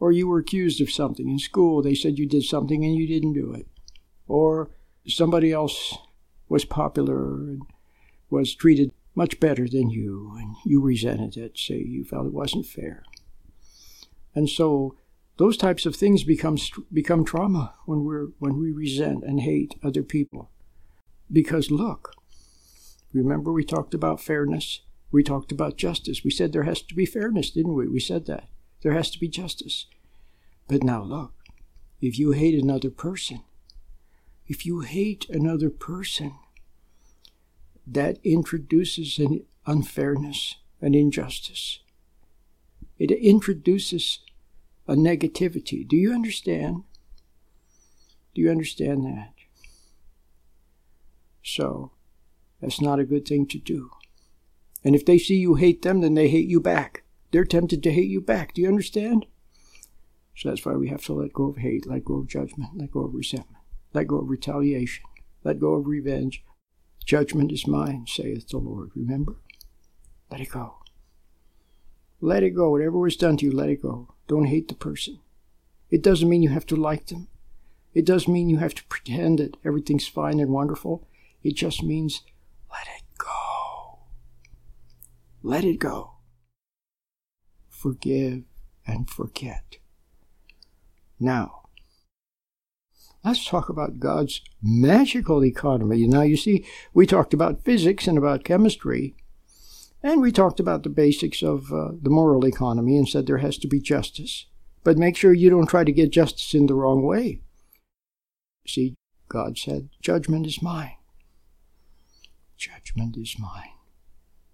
Or 0.00 0.12
you 0.12 0.26
were 0.28 0.38
accused 0.38 0.80
of 0.80 0.90
something 0.90 1.28
in 1.28 1.38
school. 1.38 1.80
They 1.82 1.94
said 1.94 2.18
you 2.18 2.26
did 2.26 2.42
something 2.44 2.84
and 2.84 2.94
you 2.94 3.06
didn't 3.06 3.32
do 3.32 3.52
it. 3.52 3.66
Or 4.26 4.70
somebody 5.06 5.52
else 5.52 5.96
was 6.48 6.64
popular 6.64 7.36
and 7.36 7.62
was 8.30 8.54
treated 8.54 8.92
much 9.14 9.38
better 9.38 9.68
than 9.68 9.90
you, 9.90 10.34
and 10.38 10.56
you 10.64 10.80
resented 10.80 11.36
it, 11.36 11.56
say 11.56 11.78
you 11.78 12.04
felt 12.04 12.26
it 12.26 12.32
wasn't 12.32 12.66
fair. 12.66 13.04
And 14.34 14.48
so 14.48 14.96
those 15.36 15.56
types 15.56 15.86
of 15.86 15.94
things 15.94 16.24
become 16.24 16.58
become 16.92 17.24
trauma 17.24 17.74
when 17.86 18.04
we're 18.04 18.28
when 18.38 18.58
we 18.58 18.72
resent 18.72 19.22
and 19.24 19.40
hate 19.40 19.74
other 19.82 20.02
people. 20.02 20.50
Because 21.30 21.70
look, 21.70 22.14
remember 23.12 23.52
we 23.52 23.64
talked 23.64 23.94
about 23.94 24.20
fairness, 24.20 24.80
we 25.14 25.22
talked 25.22 25.52
about 25.52 25.76
justice. 25.76 26.24
We 26.24 26.30
said 26.32 26.52
there 26.52 26.64
has 26.64 26.82
to 26.82 26.94
be 26.94 27.06
fairness, 27.06 27.50
didn't 27.50 27.76
we? 27.76 27.86
We 27.86 28.00
said 28.00 28.26
that. 28.26 28.48
There 28.82 28.94
has 28.94 29.10
to 29.12 29.20
be 29.20 29.28
justice. 29.28 29.86
But 30.66 30.82
now 30.82 31.04
look, 31.04 31.32
if 32.00 32.18
you 32.18 32.32
hate 32.32 32.60
another 32.60 32.90
person, 32.90 33.44
if 34.48 34.66
you 34.66 34.80
hate 34.80 35.30
another 35.30 35.70
person, 35.70 36.34
that 37.86 38.18
introduces 38.24 39.20
an 39.20 39.44
unfairness, 39.66 40.56
an 40.80 40.96
injustice. 40.96 41.78
It 42.98 43.12
introduces 43.12 44.18
a 44.88 44.94
negativity. 44.94 45.86
Do 45.86 45.96
you 45.96 46.12
understand? 46.12 46.82
Do 48.34 48.42
you 48.42 48.50
understand 48.50 49.04
that? 49.04 49.32
So, 51.44 51.92
that's 52.60 52.80
not 52.80 52.98
a 52.98 53.04
good 53.04 53.28
thing 53.28 53.46
to 53.46 53.58
do. 53.58 53.90
And 54.84 54.94
if 54.94 55.04
they 55.04 55.18
see 55.18 55.36
you 55.36 55.54
hate 55.54 55.82
them, 55.82 56.00
then 56.00 56.14
they 56.14 56.28
hate 56.28 56.48
you 56.48 56.60
back. 56.60 57.04
They're 57.30 57.44
tempted 57.44 57.82
to 57.82 57.92
hate 57.92 58.10
you 58.10 58.20
back. 58.20 58.54
Do 58.54 58.62
you 58.62 58.68
understand? 58.68 59.26
So 60.36 60.50
that's 60.50 60.64
why 60.64 60.74
we 60.74 60.88
have 60.88 61.04
to 61.04 61.14
let 61.14 61.32
go 61.32 61.48
of 61.48 61.56
hate, 61.56 61.86
let 61.86 62.04
go 62.04 62.16
of 62.16 62.28
judgment, 62.28 62.70
let 62.74 62.90
go 62.90 63.00
of 63.00 63.14
resentment, 63.14 63.62
let 63.92 64.08
go 64.08 64.16
of 64.16 64.28
retaliation, 64.28 65.04
let 65.44 65.60
go 65.60 65.74
of 65.74 65.86
revenge, 65.86 66.44
Judgment 67.04 67.52
is 67.52 67.66
mine, 67.66 68.06
saith 68.08 68.48
the 68.48 68.56
Lord. 68.56 68.90
Remember? 68.94 69.36
Let 70.30 70.40
it 70.40 70.50
go. 70.50 70.76
Let 72.20 72.42
it 72.42 72.50
go. 72.50 72.70
Whatever 72.70 72.98
was 72.98 73.16
done 73.16 73.36
to 73.38 73.44
you, 73.44 73.52
let 73.52 73.68
it 73.68 73.82
go. 73.82 74.14
Don't 74.26 74.46
hate 74.46 74.68
the 74.68 74.74
person. 74.74 75.18
It 75.90 76.02
doesn't 76.02 76.28
mean 76.28 76.42
you 76.42 76.48
have 76.48 76.66
to 76.66 76.76
like 76.76 77.06
them. 77.06 77.28
It 77.92 78.06
doesn't 78.06 78.32
mean 78.32 78.48
you 78.48 78.56
have 78.56 78.74
to 78.74 78.84
pretend 78.84 79.38
that 79.38 79.56
everything's 79.64 80.08
fine 80.08 80.40
and 80.40 80.50
wonderful. 80.50 81.06
It 81.42 81.54
just 81.56 81.82
means 81.82 82.22
let 82.70 82.86
it. 82.96 83.03
Let 85.46 85.62
it 85.62 85.78
go. 85.78 86.12
Forgive 87.68 88.44
and 88.86 89.08
forget. 89.10 89.76
Now, 91.20 91.60
Let's 93.22 93.46
talk 93.46 93.70
about 93.70 94.00
God's 94.00 94.42
magical 94.62 95.42
economy. 95.46 96.06
Now, 96.06 96.20
you 96.20 96.36
see, 96.36 96.66
we 96.92 97.06
talked 97.06 97.32
about 97.32 97.64
physics 97.64 98.06
and 98.06 98.18
about 98.18 98.44
chemistry, 98.44 99.16
and 100.02 100.20
we 100.20 100.30
talked 100.30 100.60
about 100.60 100.82
the 100.82 100.90
basics 100.90 101.42
of 101.42 101.72
uh, 101.72 101.92
the 102.02 102.10
moral 102.10 102.44
economy 102.46 102.98
and 102.98 103.08
said 103.08 103.26
there 103.26 103.38
has 103.38 103.56
to 103.58 103.66
be 103.66 103.80
justice. 103.80 104.44
But 104.82 104.98
make 104.98 105.16
sure 105.16 105.32
you 105.32 105.48
don't 105.48 105.66
try 105.66 105.84
to 105.84 105.92
get 105.92 106.10
justice 106.10 106.52
in 106.52 106.66
the 106.66 106.74
wrong 106.74 107.02
way. 107.02 107.40
See, 108.66 108.94
God 109.30 109.56
said, 109.56 109.88
Judgment 110.02 110.46
is 110.46 110.60
mine. 110.60 110.96
Judgment 112.58 113.16
is 113.16 113.36
mine. 113.38 113.73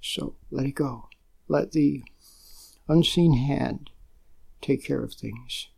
So 0.00 0.36
let 0.50 0.66
it 0.66 0.74
go. 0.74 1.08
Let 1.48 1.72
the 1.72 2.02
unseen 2.88 3.36
hand 3.36 3.90
take 4.60 4.84
care 4.84 5.02
of 5.02 5.14
things 5.14 5.68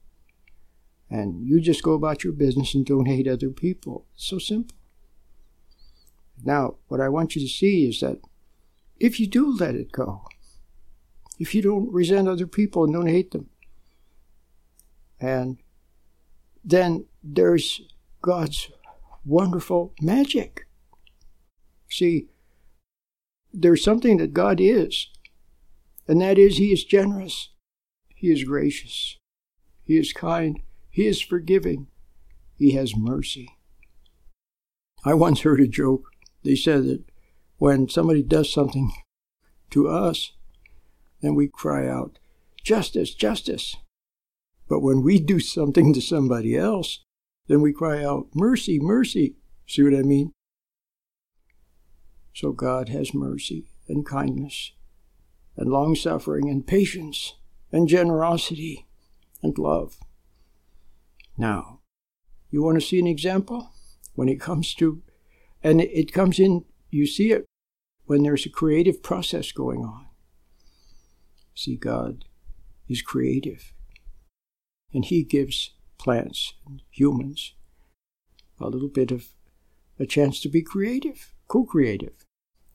and 1.13 1.47
you 1.47 1.61
just 1.61 1.83
go 1.83 1.93
about 1.93 2.25
your 2.25 2.33
business 2.33 2.75
and 2.75 2.87
don't 2.87 3.05
hate 3.05 3.29
other 3.29 3.51
people. 3.51 4.07
It's 4.15 4.25
so 4.25 4.39
simple. 4.39 4.75
Now, 6.43 6.77
what 6.89 7.03
I 7.03 7.11
want 7.11 7.37
you 7.37 7.43
to 7.43 7.49
see 7.49 7.87
is 7.87 8.01
that 8.01 8.19
if 8.99 9.21
you 9.21 9.27
do 9.27 9.55
let 9.55 9.75
it 9.75 9.93
go, 9.93 10.23
if 11.39 11.55
you 11.55 11.61
don't 11.61 11.93
resent 11.93 12.29
other 12.29 12.47
people 12.47 12.85
and 12.85 12.95
don't 12.95 13.09
hate 13.09 13.33
them, 13.33 13.51
and 15.21 15.59
then 16.65 17.05
there's 17.23 17.83
God's 18.23 18.71
wonderful 19.23 19.93
magic. 20.01 20.67
See, 21.91 22.29
there's 23.53 23.85
something 23.85 24.17
that 24.19 24.33
God 24.33 24.61
is, 24.61 25.09
and 26.09 26.21
that 26.21 26.39
is 26.39 26.57
He 26.57 26.73
is 26.73 26.85
generous, 26.85 27.51
He 28.15 28.31
is 28.31 28.45
gracious, 28.45 29.19
He 29.85 29.97
is 29.99 30.13
kind, 30.13 30.61
he 30.93 31.07
is 31.07 31.23
forgiving. 31.23 31.89
He 32.59 32.73
has 32.73 32.95
mercy. 32.95 33.57
I 35.05 35.15
once 35.15 35.41
heard 35.41 35.59
a 35.61 35.67
joke. 35.67 36.05
They 36.45 36.55
said 36.55 36.85
that 36.85 37.05
when 37.57 37.89
somebody 37.89 38.23
does 38.23 38.53
something 38.53 38.93
to 39.71 39.89
us, 39.89 40.33
then 41.23 41.35
we 41.35 41.49
cry 41.49 41.89
out, 41.89 42.19
Justice, 42.63 43.15
justice. 43.15 43.75
But 44.69 44.81
when 44.81 45.03
we 45.03 45.19
do 45.19 45.41
something 45.41 45.95
to 45.95 46.01
somebody 46.01 46.57
else, 46.57 47.03
then 47.49 47.63
we 47.63 47.73
cry 47.73 48.05
out, 48.05 48.29
Mercy, 48.35 48.79
mercy. 48.79 49.37
See 49.67 49.83
what 49.83 49.95
I 49.95 50.03
mean? 50.03 50.31
So 52.35 52.53
God 52.53 52.89
has 52.89 53.15
mercy 53.15 53.69
and 53.89 54.07
kindness 54.07 54.73
and 55.57 55.71
long 55.71 55.95
suffering 55.95 56.49
and 56.49 56.67
patience 56.67 57.35
and 57.71 57.89
generosity 57.89 58.87
and 59.43 59.57
love. 59.59 59.99
Now, 61.37 61.81
you 62.51 62.63
want 62.63 62.81
to 62.81 62.87
see 62.87 62.99
an 62.99 63.07
example? 63.07 63.71
When 64.15 64.29
it 64.29 64.41
comes 64.41 64.75
to, 64.75 65.03
and 65.63 65.81
it 65.81 66.13
comes 66.13 66.39
in, 66.39 66.65
you 66.91 67.07
see 67.07 67.33
it 67.33 67.47
when 68.05 68.23
there's 68.23 68.45
a 68.45 68.51
creative 68.51 69.03
process 69.03 69.53
going 69.53 69.81
on. 69.81 70.07
See, 71.55 71.77
God 71.77 72.27
is 72.89 73.01
creative, 73.01 73.73
and 74.93 75.05
He 75.05 75.23
gives 75.23 75.71
plants 75.99 76.55
and 76.67 76.83
humans 76.91 77.55
a 78.61 78.67
little 78.67 78.89
bit 78.89 79.11
of 79.11 79.29
a 79.99 80.07
chance 80.07 80.41
to 80.41 80.49
be 80.49 80.63
creative, 80.63 81.33
co 81.53 81.65
creative. 81.65 82.25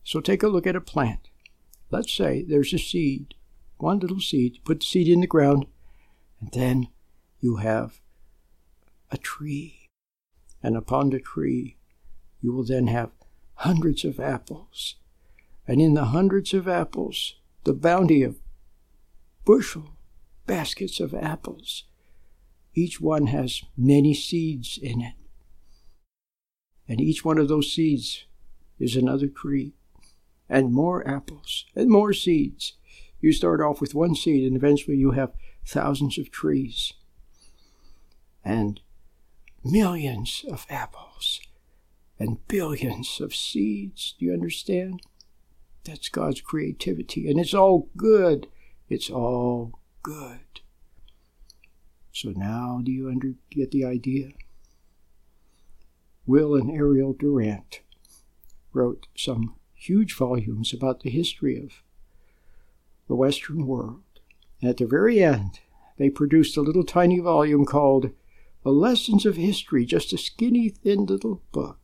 So 0.04 0.20
take 0.20 0.44
a 0.44 0.48
look 0.48 0.68
at 0.68 0.76
a 0.76 0.82
plant. 0.82 1.30
Let's 1.90 2.14
say 2.14 2.44
there's 2.44 2.74
a 2.74 2.78
seed, 2.78 3.34
one 3.78 4.00
little 4.00 4.20
seed, 4.20 4.60
put 4.64 4.82
the 4.82 4.86
seed 4.86 5.08
in 5.08 5.22
the 5.22 5.28
ground, 5.28 5.66
and 6.40 6.52
then 6.52 6.90
you 7.40 7.56
have 7.56 8.02
a 9.10 9.18
tree, 9.18 9.88
and 10.62 10.78
upon 10.78 11.10
the 11.10 11.20
tree 11.20 11.78
you 12.40 12.54
will 12.54 12.66
then 12.66 12.86
have 12.88 13.10
hundreds 13.56 14.06
of 14.06 14.20
apples, 14.20 14.96
and 15.68 15.82
in 15.82 15.96
the 15.96 16.06
hundreds 16.06 16.54
of 16.54 16.68
apples, 16.68 17.36
the 17.64 17.74
bounty 17.74 18.22
of 18.22 18.38
bushel 19.44 19.98
baskets 20.46 21.00
of 21.00 21.16
apples. 21.16 21.86
Each 22.76 23.02
one 23.02 23.28
has 23.28 23.64
many 23.76 24.14
seeds 24.14 24.78
in 24.82 25.02
it. 25.02 25.16
And 26.88 27.02
each 27.02 27.26
one 27.26 27.40
of 27.40 27.48
those 27.48 27.74
seeds 27.74 28.28
is 28.80 28.96
another 28.96 29.28
tree, 29.28 29.74
and 30.50 30.74
more 30.74 31.08
apples, 31.08 31.66
and 31.76 31.90
more 31.90 32.14
seeds. 32.14 32.74
You 33.20 33.32
start 33.32 33.62
off 33.62 33.82
with 33.82 33.96
one 33.96 34.16
seed, 34.16 34.46
and 34.46 34.56
eventually 34.56 34.98
you 34.98 35.12
have 35.12 35.34
thousands 35.66 36.18
of 36.18 36.32
trees. 36.32 36.94
And 38.44 38.80
millions 39.64 40.46
of 40.50 40.66
apples 40.70 41.42
and 42.20 42.46
billions 42.48 43.20
of 43.20 43.36
seeds. 43.36 44.16
Do 44.18 44.26
you 44.26 44.34
understand? 44.34 45.02
That's 45.84 46.10
God's 46.10 46.42
creativity. 46.42 47.30
And 47.30 47.40
it's 47.40 47.54
all 47.54 47.90
good. 47.98 48.48
It's 48.90 49.10
all 49.10 49.80
good. 50.04 50.62
So 52.12 52.30
now 52.30 52.82
do 52.84 52.92
you 52.92 53.10
under, 53.10 53.34
get 53.52 53.72
the 53.72 53.86
idea? 53.86 54.30
Will 56.26 56.56
and 56.56 56.72
Ariel 56.72 57.14
Durant 57.14 57.82
wrote 58.78 59.08
some 59.16 59.56
huge 59.74 60.14
volumes 60.16 60.74
about 60.74 61.02
the 61.02 61.10
history 61.10 61.62
of 61.62 61.84
the 63.08 63.16
Western 63.16 63.66
world. 63.66 64.04
And 64.62 64.70
at 64.70 64.78
the 64.78 64.86
very 64.86 65.24
end, 65.24 65.60
they 65.98 66.10
produced 66.10 66.58
a 66.58 66.62
little 66.62 66.84
tiny 66.84 67.20
volume 67.20 67.66
called 67.66 68.12
The 68.64 68.72
Lessons 68.72 69.26
of 69.26 69.36
History, 69.36 69.86
just 69.86 70.14
a 70.14 70.18
skinny, 70.18 70.70
thin 70.70 71.06
little 71.06 71.42
book. 71.52 71.80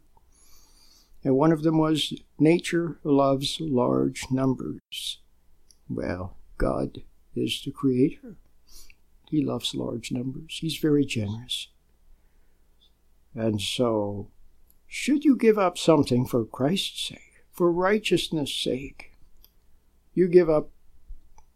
And 1.24 1.36
one 1.36 1.52
of 1.52 1.64
them 1.64 1.78
was 1.78 2.14
Nature 2.38 3.00
Loves 3.04 3.58
Large 3.60 4.26
Numbers. 4.30 5.20
Well, 5.90 6.38
God 6.58 7.04
is 7.36 7.62
the 7.64 7.72
creator. 7.72 8.36
He 9.30 9.44
loves 9.44 9.74
large 9.74 10.12
numbers. 10.12 10.60
He's 10.62 10.78
very 10.78 11.06
generous. 11.06 11.70
And 13.34 13.60
so, 13.60 14.30
should 14.96 15.26
you 15.26 15.36
give 15.36 15.58
up 15.58 15.76
something 15.76 16.24
for 16.24 16.46
Christ's 16.46 17.08
sake, 17.08 17.46
for 17.52 17.72
righteousness' 17.72 18.54
sake, 18.54 19.18
you 20.14 20.28
give 20.28 20.52
up 20.52 20.70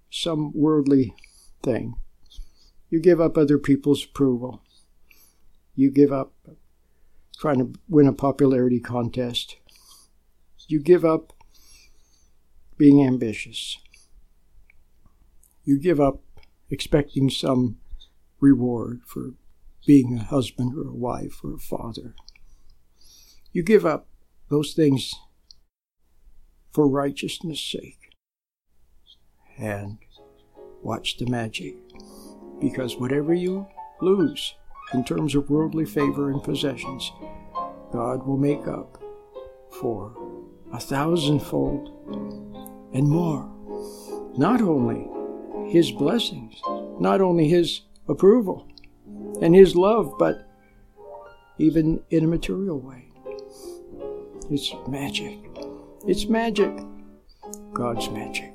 some 0.10 0.52
worldly 0.56 1.14
thing. 1.62 1.94
You 2.90 3.00
give 3.00 3.22
up 3.22 3.38
other 3.38 3.60
people's 3.60 4.04
approval. 4.04 4.64
You 5.76 5.92
give 5.92 6.12
up 6.12 6.34
trying 7.38 7.60
to 7.60 7.80
win 7.88 8.08
a 8.08 8.12
popularity 8.12 8.80
contest. 8.80 9.58
You 10.68 10.80
give 10.80 11.06
up 11.06 11.32
being 12.76 13.06
ambitious. 13.06 13.78
You 15.64 15.78
give 15.78 16.00
up 16.00 16.22
expecting 16.72 17.30
some 17.30 17.78
reward 18.40 19.02
for 19.06 19.36
being 19.86 20.18
a 20.18 20.24
husband 20.24 20.76
or 20.76 20.90
a 20.90 20.96
wife 20.96 21.44
or 21.44 21.54
a 21.54 21.60
father. 21.60 22.16
You 23.58 23.64
give 23.64 23.88
up 23.88 24.06
those 24.52 24.76
things 24.76 25.16
for 26.70 26.88
righteousness' 26.88 27.60
sake. 27.60 28.14
And 29.58 29.98
watch 30.84 31.18
the 31.18 31.26
magic. 31.26 31.74
Because 32.62 32.98
whatever 32.98 33.34
you 33.34 33.66
lose 34.00 34.54
in 34.94 35.04
terms 35.04 35.34
of 35.34 35.50
worldly 35.50 35.86
favor 35.86 36.30
and 36.30 36.44
possessions, 36.44 37.12
God 37.92 38.28
will 38.28 38.38
make 38.38 38.68
up 38.68 39.02
for 39.72 40.16
a 40.72 40.80
thousandfold 40.80 41.90
and 42.94 43.10
more. 43.10 43.52
Not 44.38 44.62
only 44.62 45.10
His 45.72 45.90
blessings, 45.90 46.62
not 47.00 47.22
only 47.22 47.48
His 47.48 47.82
approval 48.08 48.68
and 49.42 49.56
His 49.56 49.76
love, 49.76 50.14
but 50.20 50.48
even 51.58 52.04
in 52.12 52.24
a 52.24 52.28
material 52.28 52.80
way. 52.80 53.07
It's 54.50 54.74
magic. 54.88 55.40
It's 56.08 56.28
magic. 56.28 56.72
God's 57.74 58.10
magic. 58.10 58.54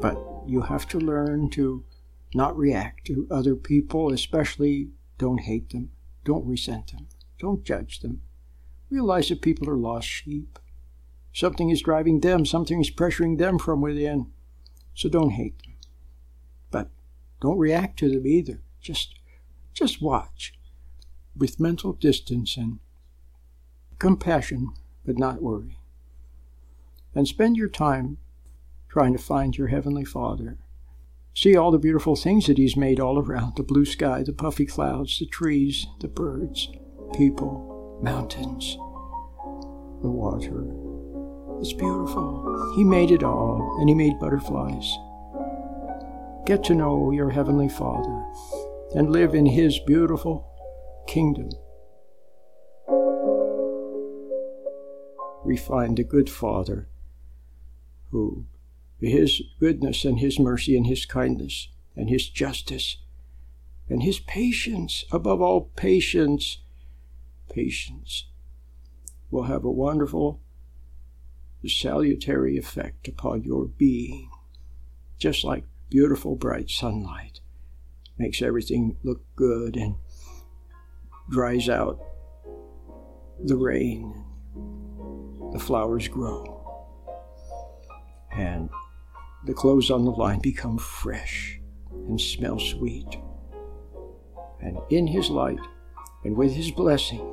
But 0.00 0.18
you 0.48 0.62
have 0.62 0.88
to 0.88 0.98
learn 0.98 1.50
to 1.50 1.84
not 2.34 2.56
react 2.56 3.06
to 3.06 3.28
other 3.30 3.54
people, 3.54 4.12
especially 4.12 4.88
don't 5.18 5.38
hate 5.38 5.70
them, 5.70 5.92
don't 6.24 6.44
resent 6.44 6.90
them, 6.90 7.06
don't 7.38 7.62
judge 7.62 8.00
them. 8.00 8.22
Realize 8.90 9.28
that 9.28 9.40
people 9.40 9.70
are 9.70 9.76
lost 9.76 10.08
sheep. 10.08 10.58
Something 11.32 11.70
is 11.70 11.82
driving 11.82 12.20
them, 12.20 12.44
something 12.44 12.80
is 12.80 12.90
pressuring 12.90 13.38
them 13.38 13.58
from 13.58 13.80
within. 13.80 14.30
So 14.94 15.08
don't 15.08 15.30
hate 15.30 15.58
them. 15.62 15.74
But 16.70 16.90
don't 17.40 17.58
react 17.58 17.98
to 18.00 18.10
them 18.10 18.26
either. 18.26 18.60
Just 18.80 19.14
just 19.72 20.02
watch 20.02 20.52
with 21.34 21.58
mental 21.58 21.94
distance 21.94 22.56
and 22.56 22.78
compassion, 23.98 24.74
but 25.04 25.18
not 25.18 25.42
worry. 25.42 25.78
And 27.14 27.26
spend 27.26 27.56
your 27.56 27.68
time 27.68 28.18
trying 28.88 29.14
to 29.14 29.18
find 29.18 29.56
your 29.56 29.68
Heavenly 29.68 30.04
Father. 30.04 30.58
See 31.34 31.56
all 31.56 31.70
the 31.70 31.78
beautiful 31.78 32.16
things 32.16 32.46
that 32.46 32.58
He's 32.58 32.76
made 32.76 33.00
all 33.00 33.18
around 33.18 33.56
the 33.56 33.62
blue 33.62 33.86
sky, 33.86 34.22
the 34.22 34.34
puffy 34.34 34.66
clouds, 34.66 35.18
the 35.18 35.26
trees, 35.26 35.86
the 36.00 36.08
birds, 36.08 36.68
people, 37.14 37.98
mountains, 38.02 38.76
the 40.02 40.10
water. 40.10 40.81
It's 41.62 41.72
beautiful. 41.72 42.74
He 42.74 42.82
made 42.82 43.12
it 43.12 43.22
all, 43.22 43.76
and 43.78 43.88
He 43.88 43.94
made 43.94 44.18
butterflies. 44.18 44.98
Get 46.44 46.64
to 46.64 46.74
know 46.74 47.12
your 47.12 47.30
Heavenly 47.30 47.68
Father 47.68 48.24
and 48.96 49.12
live 49.12 49.32
in 49.32 49.46
His 49.46 49.78
beautiful 49.78 50.44
kingdom. 51.06 51.50
We 55.44 55.56
find 55.56 56.00
a 56.00 56.04
good 56.04 56.28
Father 56.28 56.88
who 58.10 58.46
his 58.98 59.42
goodness 59.58 60.04
and 60.04 60.18
His 60.18 60.40
mercy 60.40 60.76
and 60.76 60.86
His 60.86 61.06
kindness 61.06 61.68
and 61.96 62.08
His 62.08 62.28
justice 62.28 62.98
and 63.88 64.02
His 64.02 64.18
patience, 64.18 65.04
above 65.12 65.40
all, 65.40 65.70
patience, 65.76 66.58
patience 67.52 68.26
will 69.30 69.44
have 69.44 69.64
a 69.64 69.70
wonderful, 69.70 70.40
salutary 71.68 72.56
effect 72.56 73.08
upon 73.08 73.44
your 73.44 73.66
being, 73.66 74.30
just 75.18 75.44
like 75.44 75.64
beautiful, 75.90 76.34
bright 76.34 76.70
sunlight 76.70 77.40
makes 78.18 78.42
everything 78.42 78.96
look 79.02 79.20
good 79.36 79.76
and 79.76 79.96
dries 81.30 81.68
out 81.68 82.00
the 83.44 83.56
rain, 83.56 84.24
the 85.52 85.58
flowers 85.58 86.08
grow. 86.08 86.58
And 88.32 88.70
the 89.44 89.54
clothes 89.54 89.90
on 89.90 90.04
the 90.04 90.10
line 90.10 90.38
become 90.40 90.78
fresh 90.78 91.60
and 91.90 92.20
smell 92.20 92.58
sweet. 92.58 93.18
And 94.60 94.78
in 94.90 95.06
His 95.06 95.28
light, 95.28 95.58
and 96.24 96.36
with 96.36 96.52
His 96.54 96.70
blessing, 96.70 97.26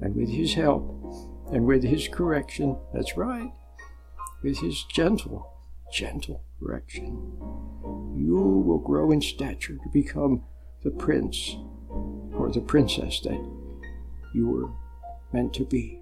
and 0.00 0.14
with 0.14 0.28
His 0.28 0.52
help, 0.52 1.01
and 1.52 1.66
with 1.66 1.84
His 1.84 2.08
correction, 2.08 2.76
that's 2.92 3.16
right, 3.16 3.52
with 4.42 4.58
His 4.58 4.82
gentle, 4.84 5.52
gentle 5.92 6.42
correction, 6.58 7.32
you 8.16 8.64
will 8.66 8.78
grow 8.78 9.12
in 9.12 9.20
stature 9.20 9.76
to 9.76 9.88
become 9.92 10.42
the 10.82 10.90
prince 10.90 11.56
or 12.34 12.50
the 12.50 12.60
princess 12.60 13.20
that 13.20 13.40
you 14.34 14.48
were 14.48 14.70
meant 15.32 15.52
to 15.54 15.64
be. 15.64 16.00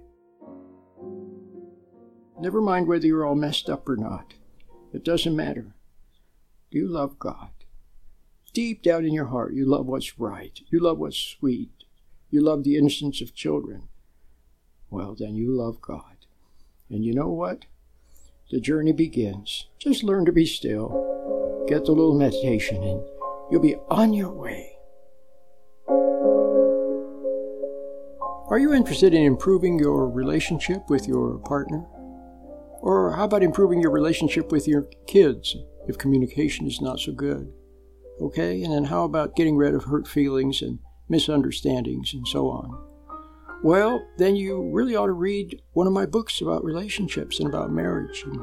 Never 2.39 2.61
mind 2.61 2.87
whether 2.87 3.05
you're 3.05 3.25
all 3.25 3.35
messed 3.35 3.69
up 3.69 3.87
or 3.87 3.97
not. 3.97 4.33
It 4.93 5.03
doesn't 5.03 5.35
matter. 5.35 5.75
Do 6.71 6.79
you 6.79 6.87
love 6.87 7.19
God? 7.19 7.49
Deep 8.53 8.81
down 8.81 9.05
in 9.05 9.13
your 9.13 9.27
heart, 9.27 9.53
you 9.53 9.65
love 9.65 9.85
what's 9.85 10.17
right. 10.19 10.59
You 10.69 10.79
love 10.79 10.97
what's 10.97 11.17
sweet. 11.17 11.71
You 12.29 12.41
love 12.41 12.63
the 12.63 12.77
innocence 12.77 13.21
of 13.21 13.35
children. 13.35 13.89
Well, 14.91 15.15
then 15.17 15.35
you 15.35 15.55
love 15.55 15.81
God. 15.81 16.03
And 16.89 17.05
you 17.05 17.13
know 17.13 17.29
what? 17.29 17.65
The 18.51 18.59
journey 18.59 18.91
begins. 18.91 19.67
Just 19.79 20.03
learn 20.03 20.25
to 20.25 20.33
be 20.33 20.45
still. 20.45 21.65
Get 21.69 21.85
the 21.85 21.93
little 21.93 22.17
meditation, 22.17 22.83
and 22.83 23.01
you'll 23.49 23.61
be 23.61 23.77
on 23.89 24.13
your 24.13 24.29
way. 24.29 24.75
Are 28.49 28.59
you 28.59 28.73
interested 28.73 29.13
in 29.13 29.23
improving 29.23 29.79
your 29.79 30.09
relationship 30.09 30.89
with 30.89 31.07
your 31.07 31.37
partner? 31.37 31.85
Or 32.81 33.13
how 33.15 33.23
about 33.23 33.43
improving 33.43 33.79
your 33.79 33.91
relationship 33.91 34.51
with 34.51 34.67
your 34.67 34.89
kids 35.07 35.55
if 35.87 35.97
communication 35.97 36.67
is 36.67 36.81
not 36.81 36.99
so 36.99 37.13
good? 37.13 37.53
Okay, 38.19 38.61
and 38.61 38.73
then 38.73 38.83
how 38.83 39.05
about 39.05 39.37
getting 39.37 39.55
rid 39.55 39.73
of 39.73 39.85
hurt 39.85 40.05
feelings 40.05 40.61
and 40.61 40.79
misunderstandings 41.07 42.13
and 42.13 42.27
so 42.27 42.49
on? 42.49 42.90
Well, 43.63 44.07
then 44.17 44.35
you 44.35 44.71
really 44.71 44.95
ought 44.95 45.05
to 45.05 45.13
read 45.13 45.61
one 45.73 45.85
of 45.85 45.93
my 45.93 46.05
books 46.05 46.41
about 46.41 46.63
relationships 46.63 47.39
and 47.39 47.47
about 47.47 47.71
marriage. 47.71 48.23
And 48.25 48.39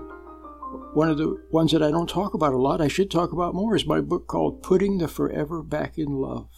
one 0.95 1.09
of 1.09 1.19
the 1.19 1.43
ones 1.51 1.73
that 1.73 1.83
I 1.83 1.91
don't 1.91 2.09
talk 2.09 2.35
about 2.35 2.53
a 2.53 2.59
lot, 2.59 2.81
I 2.81 2.89
should 2.89 3.11
talk 3.11 3.33
about 3.33 3.55
more, 3.55 3.75
is 3.75 3.87
my 3.87 4.01
book 4.01 4.29
called 4.29 4.63
Putting 4.63 4.99
the 4.99 5.09
Forever 5.09 5.63
Back 5.63 5.99
in 5.99 6.09
Love. 6.09 6.49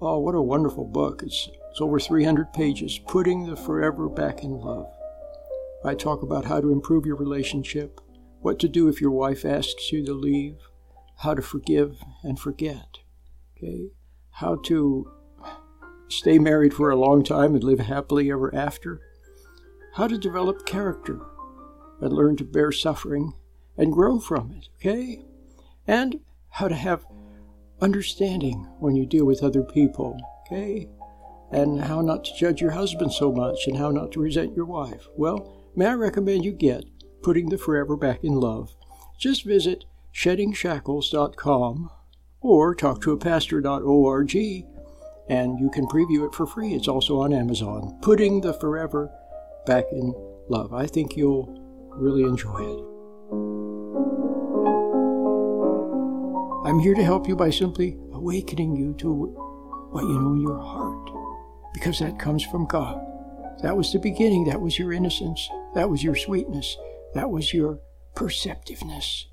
Oh, 0.00 0.18
what 0.18 0.34
a 0.34 0.40
wonderful 0.40 0.86
book. 0.86 1.22
It's, 1.22 1.50
it's 1.70 1.80
over 1.82 2.00
300 2.00 2.52
pages. 2.54 2.98
Putting 3.06 3.44
the 3.44 3.56
Forever 3.56 4.08
Back 4.08 4.42
in 4.42 4.52
Love. 4.52 4.86
I 5.84 5.94
talk 5.94 6.22
about 6.22 6.46
how 6.46 6.60
to 6.60 6.72
improve 6.72 7.04
your 7.04 7.16
relationship 7.16 8.00
what 8.40 8.58
to 8.58 8.68
do 8.68 8.88
if 8.88 9.00
your 9.00 9.10
wife 9.10 9.44
asks 9.44 9.92
you 9.92 10.04
to 10.04 10.14
leave, 10.14 10.56
how 11.18 11.34
to 11.34 11.42
forgive 11.42 11.98
and 12.22 12.38
forget, 12.38 12.98
okay? 13.56 13.90
How 14.30 14.56
to 14.64 15.10
stay 16.10 16.38
married 16.38 16.74
for 16.74 16.90
a 16.90 16.96
long 16.96 17.22
time 17.22 17.54
and 17.54 17.64
live 17.64 17.80
happily 17.80 18.30
ever 18.30 18.54
after, 18.54 19.00
how 19.94 20.06
to 20.06 20.18
develop 20.18 20.66
character 20.66 21.20
and 22.00 22.12
learn 22.12 22.36
to 22.36 22.44
bear 22.44 22.72
suffering 22.72 23.32
and 23.76 23.92
grow 23.92 24.18
from 24.18 24.52
it, 24.52 24.68
okay? 24.76 25.24
And 25.86 26.20
how 26.48 26.68
to 26.68 26.74
have 26.74 27.04
understanding 27.80 28.66
when 28.78 28.96
you 28.96 29.06
deal 29.06 29.24
with 29.24 29.42
other 29.42 29.62
people, 29.62 30.18
okay? 30.46 30.88
And 31.50 31.80
how 31.80 32.00
not 32.00 32.24
to 32.24 32.36
judge 32.36 32.60
your 32.60 32.72
husband 32.72 33.12
so 33.12 33.32
much 33.32 33.66
and 33.66 33.76
how 33.76 33.90
not 33.90 34.12
to 34.12 34.20
resent 34.20 34.54
your 34.54 34.66
wife. 34.66 35.08
Well, 35.16 35.70
may 35.74 35.86
I 35.86 35.94
recommend 35.94 36.44
you 36.44 36.52
get 36.52 36.84
Putting 37.22 37.48
the 37.48 37.58
Forever 37.58 37.96
Back 37.96 38.22
in 38.22 38.34
Love? 38.34 38.74
Just 39.18 39.44
visit 39.44 39.84
sheddingshackles.com 40.14 41.90
or 42.40 42.74
talk 42.74 43.02
to 43.02 43.12
a 43.12 43.16
pastor.org 43.16 44.36
and 45.30 45.60
you 45.60 45.70
can 45.70 45.86
preview 45.86 46.26
it 46.26 46.34
for 46.34 46.44
free. 46.44 46.74
It's 46.74 46.88
also 46.88 47.20
on 47.20 47.32
Amazon. 47.32 47.96
Putting 48.02 48.40
the 48.40 48.52
Forever 48.52 49.08
Back 49.64 49.84
in 49.92 50.12
Love. 50.48 50.74
I 50.74 50.86
think 50.86 51.16
you'll 51.16 51.56
really 51.90 52.24
enjoy 52.24 52.58
it. 52.58 52.84
I'm 56.68 56.80
here 56.80 56.94
to 56.94 57.04
help 57.04 57.28
you 57.28 57.36
by 57.36 57.50
simply 57.50 57.96
awakening 58.12 58.74
you 58.74 58.92
to 58.94 59.12
what 59.92 60.02
you 60.02 60.20
know 60.20 60.32
in 60.32 60.40
your 60.40 60.58
heart, 60.58 61.10
because 61.74 62.00
that 62.00 62.18
comes 62.18 62.42
from 62.42 62.66
God. 62.66 63.00
That 63.62 63.76
was 63.76 63.92
the 63.92 64.00
beginning. 64.00 64.44
That 64.44 64.60
was 64.60 64.78
your 64.78 64.92
innocence. 64.92 65.48
That 65.74 65.88
was 65.88 66.02
your 66.02 66.16
sweetness. 66.16 66.76
That 67.14 67.30
was 67.30 67.54
your 67.54 67.78
perceptiveness. 68.16 69.26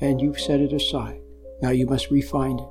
And 0.00 0.20
you've 0.20 0.40
set 0.40 0.60
it 0.60 0.72
aside. 0.72 1.20
Now 1.60 1.70
you 1.70 1.86
must 1.86 2.10
refine 2.10 2.58
it. 2.58 2.68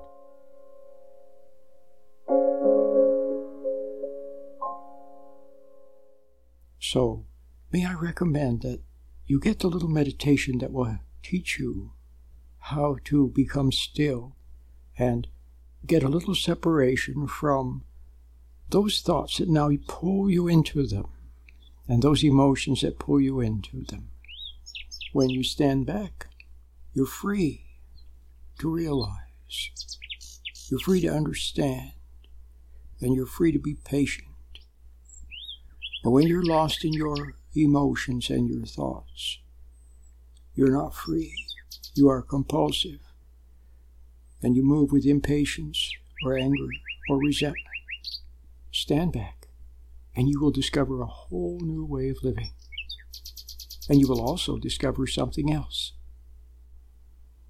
So, 6.89 7.25
may 7.69 7.85
I 7.85 7.95
recommend 7.95 8.61
that 8.61 8.79
you 9.25 9.41
get 9.41 9.59
the 9.59 9.67
little 9.67 9.89
meditation 9.89 10.59
that 10.59 10.71
will 10.71 10.99
teach 11.21 11.59
you 11.59 11.91
how 12.59 12.95
to 13.03 13.27
become 13.27 13.73
still 13.73 14.37
and 14.97 15.27
get 15.85 16.01
a 16.01 16.07
little 16.07 16.33
separation 16.33 17.27
from 17.27 17.83
those 18.69 19.01
thoughts 19.01 19.37
that 19.37 19.49
now 19.49 19.69
pull 19.85 20.29
you 20.29 20.47
into 20.47 20.87
them 20.87 21.07
and 21.89 22.01
those 22.01 22.23
emotions 22.23 22.79
that 22.81 22.99
pull 22.99 23.19
you 23.19 23.41
into 23.41 23.83
them. 23.83 24.07
When 25.11 25.29
you 25.29 25.43
stand 25.43 25.85
back, 25.85 26.27
you're 26.93 27.05
free 27.05 27.65
to 28.59 28.69
realize, 28.69 29.71
you're 30.69 30.79
free 30.79 31.01
to 31.01 31.09
understand, 31.09 31.91
and 33.01 33.13
you're 33.13 33.25
free 33.25 33.51
to 33.51 33.59
be 33.59 33.73
patient. 33.73 34.29
But 36.07 36.11
when 36.11 36.27
you're 36.27 36.41
lost 36.41 36.85
in 36.85 36.93
your 36.93 37.33
emotions 37.53 38.29
and 38.29 38.47
your 38.47 38.65
thoughts, 38.65 39.39
you're 40.55 40.71
not 40.71 40.95
free. 40.95 41.33
You 41.95 42.07
are 42.07 42.21
compulsive. 42.21 43.01
And 44.41 44.55
you 44.55 44.63
move 44.63 44.93
with 44.93 45.05
impatience 45.05 45.91
or 46.23 46.37
anger 46.37 46.69
or 47.09 47.19
resentment. 47.19 47.67
Stand 48.71 49.11
back, 49.11 49.49
and 50.15 50.29
you 50.29 50.39
will 50.39 50.49
discover 50.49 51.01
a 51.01 51.07
whole 51.07 51.59
new 51.61 51.83
way 51.83 52.07
of 52.07 52.23
living. 52.23 52.53
And 53.89 53.99
you 53.99 54.07
will 54.07 54.21
also 54.21 54.57
discover 54.57 55.07
something 55.07 55.51
else. 55.51 55.91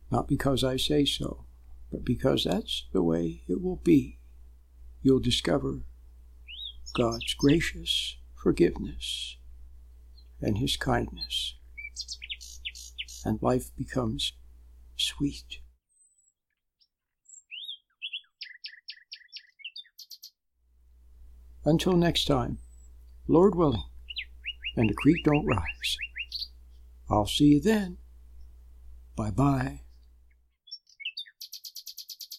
Not 0.10 0.28
because 0.28 0.63
I 0.63 0.78
say 0.78 1.06
so, 1.06 1.46
but 1.91 2.04
because 2.04 2.46
that's 2.46 2.88
the 2.91 3.04
way 3.04 3.43
it 3.48 3.62
will 3.62 3.82
be. 3.84 4.17
You'll 5.04 5.20
discover 5.20 5.84
God's 6.96 7.36
gracious 7.36 8.17
forgiveness 8.41 9.38
and 10.41 10.58
His 10.58 10.78
kindness, 10.78 11.56
and 13.26 13.41
life 13.41 13.71
becomes 13.76 14.34
sweet. 14.95 15.60
Until 21.65 21.93
next 21.93 22.26
time, 22.26 22.60
Lord 23.28 23.56
willing, 23.56 23.84
and 24.78 24.89
the 24.89 24.93
creek 24.93 25.26
don't 25.26 25.45
rise. 25.45 25.97
I'll 27.10 27.26
see 27.26 27.45
you 27.45 27.62
then. 27.62 27.97
Bye 29.15 29.32
bye. 29.32 29.87